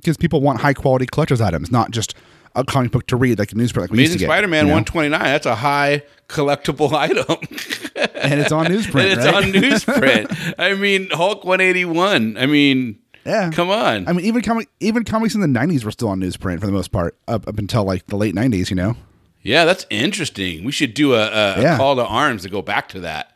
[0.04, 2.14] Because people want high quality collector's items, not just
[2.56, 3.78] a comic book to read like a newsprint.
[3.82, 4.76] Like we Amazing Spider-Man you know?
[4.76, 5.20] 129.
[5.24, 7.26] That's a high collectible item.
[8.16, 9.12] and it's on newsprint.
[9.12, 9.36] and it's right?
[9.36, 10.54] on newsprint.
[10.60, 12.38] I mean, Hulk 181.
[12.38, 13.50] I mean, Yeah.
[13.52, 14.08] come on.
[14.08, 16.72] I mean, even comic even comics in the '90s were still on newsprint for the
[16.72, 18.70] most part, up up until like the late '90s.
[18.70, 18.96] You know.
[19.42, 20.64] yeah, that's interesting.
[20.64, 23.32] We should do a, a, a call to arms to go back to that.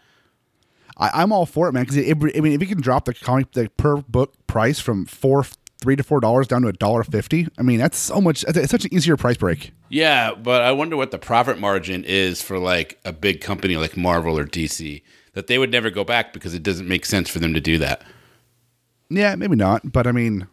[0.98, 1.84] I, I'm all for it, man.
[1.86, 5.46] Because I mean, if you can drop the comic the per book price from four,
[5.80, 8.44] three to four dollars down to a dollar fifty, I mean, that's so much.
[8.48, 9.72] It's such an easier price break.
[9.90, 13.96] Yeah, but I wonder what the profit margin is for like a big company like
[13.98, 15.02] Marvel or DC
[15.34, 17.78] that they would never go back because it doesn't make sense for them to do
[17.78, 18.02] that.
[19.10, 20.48] Yeah, maybe not, but I mean,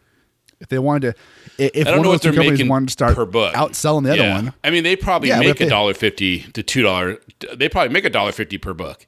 [0.61, 1.15] if they wanted
[1.57, 2.91] to, if I don't one know of what those two they're companies making wanted to
[2.93, 5.93] start per book outselling the other one, I mean, they probably Yeah, make a dollar
[5.93, 7.17] fifty to two dollar.
[7.53, 9.07] They probably make a dollar fifty per book.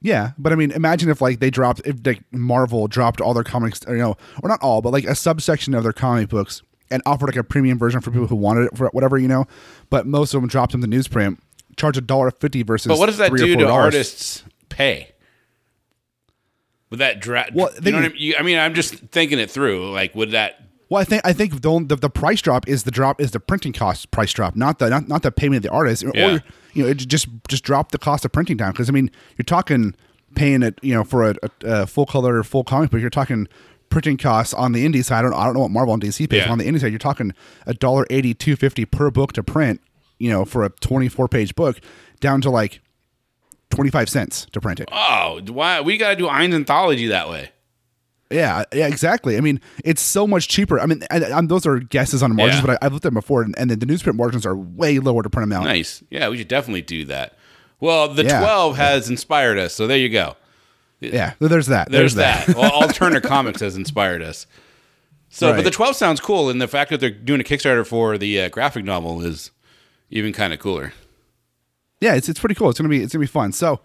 [0.00, 0.32] Yeah.
[0.38, 3.84] But I mean, imagine if like they dropped, if like Marvel dropped all their comics,
[3.86, 7.02] or, you know, or not all, but like a subsection of their comic books and
[7.06, 9.46] offered like a premium version for people who wanted it for whatever you know.
[9.90, 11.38] But most of them dropped them to newsprint,
[11.76, 12.88] charge a dollar fifty versus.
[12.88, 15.12] But what does that do to artists' pay?
[16.90, 18.34] Would that dra- Well, you know what I mean?
[18.38, 19.92] I mean, I'm just thinking it through.
[19.92, 20.60] Like, would that?
[20.90, 23.40] Well, I think I think the, the the price drop is the drop is the
[23.40, 26.42] printing cost price drop, not the not, not the payment of the artist, or
[26.74, 29.44] you know it just just drop the cost of printing down because I mean you're
[29.44, 29.94] talking
[30.34, 31.50] paying it you know for a, a,
[31.82, 33.46] a full color full comic book you're talking
[33.88, 35.20] printing costs on the indie side.
[35.20, 36.50] I don't I don't know what Marvel and DC pays Yeah.
[36.52, 36.90] on the indie side.
[36.92, 37.32] You're talking
[37.66, 39.80] a dollar eighty two fifty per book to print,
[40.18, 41.78] you know, for a twenty four page book
[42.18, 42.80] down to like
[43.70, 44.88] twenty five cents to print it.
[44.90, 47.50] Oh, why we got to do Eyne's anthology that way?
[48.30, 49.36] Yeah, yeah, exactly.
[49.36, 50.78] I mean, it's so much cheaper.
[50.78, 51.02] I mean,
[51.48, 52.66] those are guesses on margins, Yeah.
[52.66, 54.98] but I, I've looked at them before, and, and the, the newsprint margins are way
[55.00, 55.64] lower to print them out.
[55.64, 56.02] Nice.
[56.10, 57.36] Yeah, we should definitely do that.
[57.80, 58.38] Well, the Yeah.
[58.40, 60.36] 12 has inspired us, so there you go.
[61.00, 61.90] Yeah, there's that.
[61.90, 62.48] There's, that.
[62.54, 64.46] well, Alternative Comics has inspired us.
[65.30, 68.18] So, but the 12 sounds cool, and the fact that they're doing a Kickstarter for
[68.18, 69.50] the uh, graphic novel is
[70.10, 70.92] even kind of cooler.
[72.00, 72.68] yeah, it's it's pretty cool.
[72.68, 73.52] It's gonna be it's gonna be fun.
[73.52, 73.80] So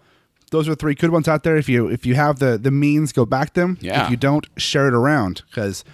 [0.50, 1.56] those are three good ones out there.
[1.56, 3.78] If you if you have the the means, go back them.
[3.80, 4.04] Yeah.
[4.04, 5.84] If you don't, share it around because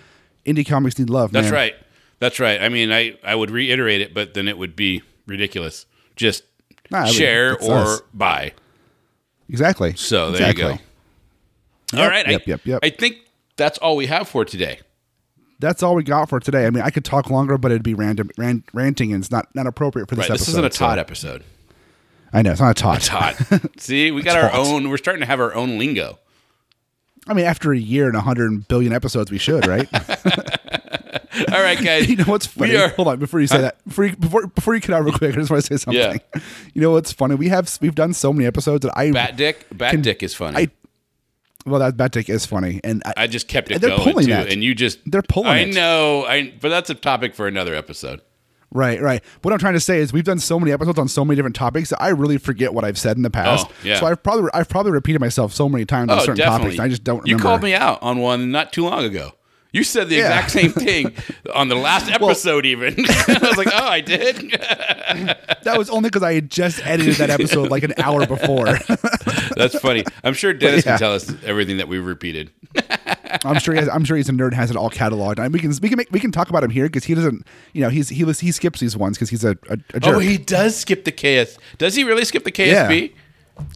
[0.46, 1.32] indie comics need love.
[1.32, 1.52] That's man.
[1.54, 1.74] right.
[2.18, 2.60] That's right.
[2.62, 5.86] I mean, I, I would reiterate it, but then it would be ridiculous.
[6.14, 6.44] Just
[6.90, 8.02] Nah, share or us.
[8.14, 8.52] buy.
[9.48, 9.94] Exactly.
[9.96, 10.72] So there exactly.
[10.74, 10.78] you
[11.96, 12.02] go.
[12.02, 12.26] all right.
[12.28, 12.80] yep, I, yep, yep.
[12.82, 13.16] I think
[13.56, 14.80] that's all we have for today.
[15.58, 16.66] That's all we got for today.
[16.66, 19.52] I mean, I could talk longer, but it'd be random rant, ranting, and it's not
[19.54, 20.30] not appropriate for this Right.
[20.30, 20.40] episode.
[20.40, 21.44] This isn't a so- Todd episode.
[22.32, 22.96] I know it's not a Todd.
[22.98, 23.36] It's hot.
[23.78, 24.88] See, we got our own.
[24.88, 26.18] We're starting to have our own lingo.
[27.28, 29.88] I mean, after a year and a hundred billion episodes, we should, right?
[31.52, 32.08] All right, guys.
[32.10, 32.76] you know what's funny?
[32.76, 35.16] Are- Hold on, before you say that, before you, before before you cut out real
[35.16, 36.20] quick, I just want to say something.
[36.34, 36.40] Yeah.
[36.74, 37.34] You know what's funny?
[37.34, 39.66] We have we've done so many episodes that I Bat Dick.
[39.72, 40.56] Bat Can- Dick is funny.
[40.58, 40.68] I
[41.64, 44.26] well that that dick is funny, and I, I just kept it They're going pulling
[44.26, 44.50] too, that.
[44.52, 45.74] and you just They're pulling I it.
[45.74, 48.20] know, I but that's a topic for another episode.
[48.72, 49.22] Right, right.
[49.42, 51.56] What I'm trying to say is we've done so many episodes on so many different
[51.56, 53.66] topics that I really forget what I've said in the oh, past.
[53.68, 54.00] Oh, yeah.
[54.00, 56.76] So I've probably I've probably repeated myself so many times on Oh, certain definitely.
[56.76, 56.80] topics.
[56.80, 57.28] I just don't remember.
[57.30, 59.32] You called me out on one not too long ago.
[59.74, 60.26] You said the Yeah.
[60.26, 61.14] exact same thing
[61.54, 62.94] on the last episode, even.
[63.08, 64.58] I was like, "Oh, I did."
[65.62, 68.78] That was only because I had just edited that episode like an hour before.
[69.56, 70.04] That's funny.
[70.24, 70.92] I'm sure Dennis yeah.
[70.92, 72.50] can tell us everything that we've repeated.
[73.44, 75.38] I'm sure he has, I'm sure he's a nerd has it all cataloged.
[75.38, 77.46] And we can we can make, we can talk about him here because he doesn't
[77.72, 80.14] you know he's he he skips these ones because he's a, a, a jerk.
[80.14, 81.58] Oh, he does skip the KS.
[81.78, 83.12] Does he really skip the KSB?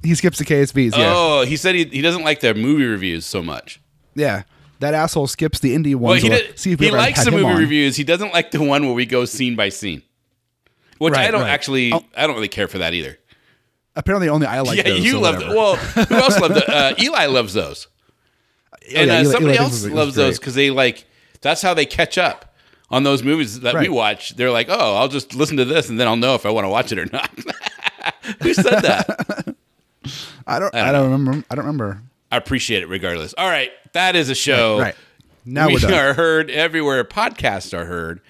[0.02, 0.96] he skips the KSBs.
[0.96, 3.80] Yeah, Oh, he said he, he doesn't like the movie reviews so much.
[4.14, 4.42] yeah.
[4.80, 6.22] that asshole skips the indie Well, ones.
[6.22, 7.59] he, Well, did, see if he likes the movie on.
[7.59, 7.96] reviews.
[7.96, 10.02] He doesn't like the one where we go scene by scene.
[10.98, 11.50] Which I don't right.
[11.50, 11.92] actually.
[11.92, 12.02] Oh.
[12.16, 13.18] I don't really care for that either.
[13.94, 15.04] Apparently, only I like yeah, those.
[15.04, 15.38] you so love.
[15.40, 16.64] Well, who else loved it?
[16.68, 17.95] Uh, Eli loves those, Oh,
[18.95, 21.05] and yeah, uh, Eli- somebody Eli else loves those because they like.
[21.43, 22.55] That's how they catch up
[22.91, 24.37] on those movies that we watch.
[24.37, 26.64] They're like, oh, I'll just listen to this, and then I'll know if I want
[26.64, 27.30] to watch it or not.
[28.43, 29.55] who said that?
[30.47, 30.74] I don't.
[30.74, 31.45] I don't I don't remember.
[31.51, 32.03] I don't remember.
[32.30, 33.34] I appreciate it regardless.
[33.37, 34.80] All right, that is a show.
[34.80, 34.95] Right.
[35.45, 38.20] Now we are heard everywhere podcasts are heard.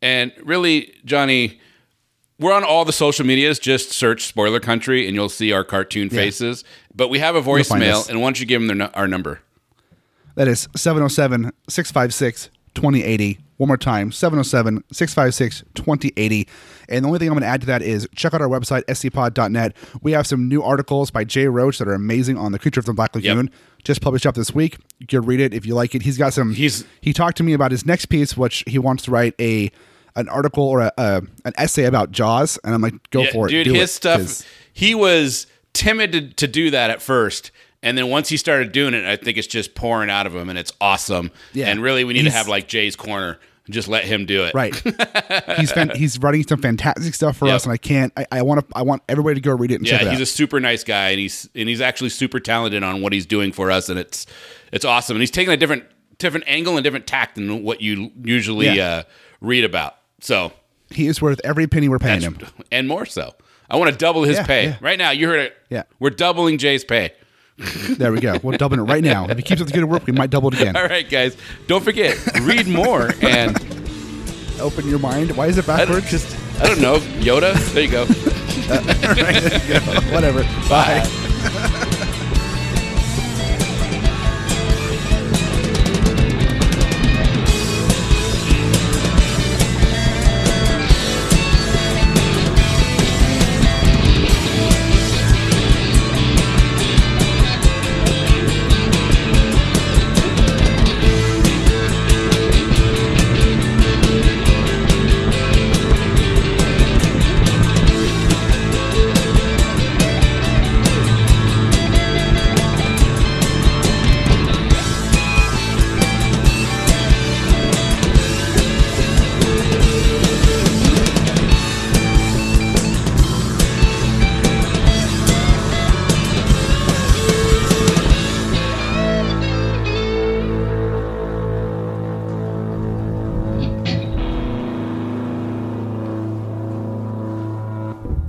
[0.00, 1.60] And really, Johnny,
[2.38, 3.58] we're on all the social medias.
[3.58, 6.64] Just search Spoiler Country and you'll see our cartoon faces.
[6.94, 9.40] But we have a voicemail, and why don't you give them their, our number?
[10.34, 13.38] That is 707 656 2080.
[13.58, 16.48] One more time 707 656 2080.
[16.88, 18.84] And the only thing I'm going to add to that is check out our website,
[18.86, 19.76] scpod.net.
[20.02, 22.86] We have some new articles by Jay Roach that are amazing on the Creature of
[22.86, 23.50] the Black Lagoon.
[23.84, 24.78] Just published up this week.
[24.98, 26.02] You can read it if you like it.
[26.02, 26.54] He's got some.
[26.54, 29.70] He's- he talked to me about his next piece, which he wants to write a
[30.14, 33.50] an article or a, an essay about Jaws, and I'm like, go Yeah, for it,
[33.50, 33.66] dude.
[33.68, 34.42] his it, stuff.
[34.74, 37.50] He was timid to, to do that at first,
[37.82, 40.48] and then once he started doing it, I think it's just pouring out of him,
[40.48, 41.30] and it's awesome.
[41.52, 41.68] Yeah.
[41.68, 43.38] And really, we need to have like Jay's corner.
[43.70, 44.54] Just let him do it.
[44.54, 44.74] Right.
[45.56, 47.54] he's fan- he's writing some fantastic stuff for Yep.
[47.54, 48.12] us, and I can't.
[48.16, 48.76] I, I want to.
[48.76, 50.22] I want everybody to go read it and Yeah, check it he's out.
[50.22, 53.52] a super nice guy, and he's and he's actually super talented on what he's doing
[53.52, 54.26] for us, and it's
[54.72, 55.16] it's awesome.
[55.16, 55.84] And he's taking a different
[56.18, 58.88] different angle and different tact than what you usually Yeah.
[58.88, 59.02] uh,
[59.40, 59.96] read about.
[60.20, 60.52] So
[60.90, 62.38] he is worth every penny we're paying him.
[62.72, 63.32] and more so.
[63.70, 64.76] I want to double his Yeah, pay yeah.
[64.80, 65.10] right now.
[65.12, 65.56] You heard it.
[65.70, 65.84] Yeah.
[66.00, 67.12] we're doubling Jay's pay.
[67.58, 68.38] There we go.
[68.42, 69.26] We're doubling it right now.
[69.28, 70.76] If he keeps up the good work, we might double it again.
[70.76, 71.36] All right, guys,
[71.66, 73.56] don't forget read more and
[74.60, 75.36] Open your mind.
[75.36, 76.10] Why is it I backwards?
[76.10, 77.54] just I don't know Yoda.
[77.72, 78.06] There you go.
[80.12, 80.42] Whatever.
[80.68, 81.78] Bye.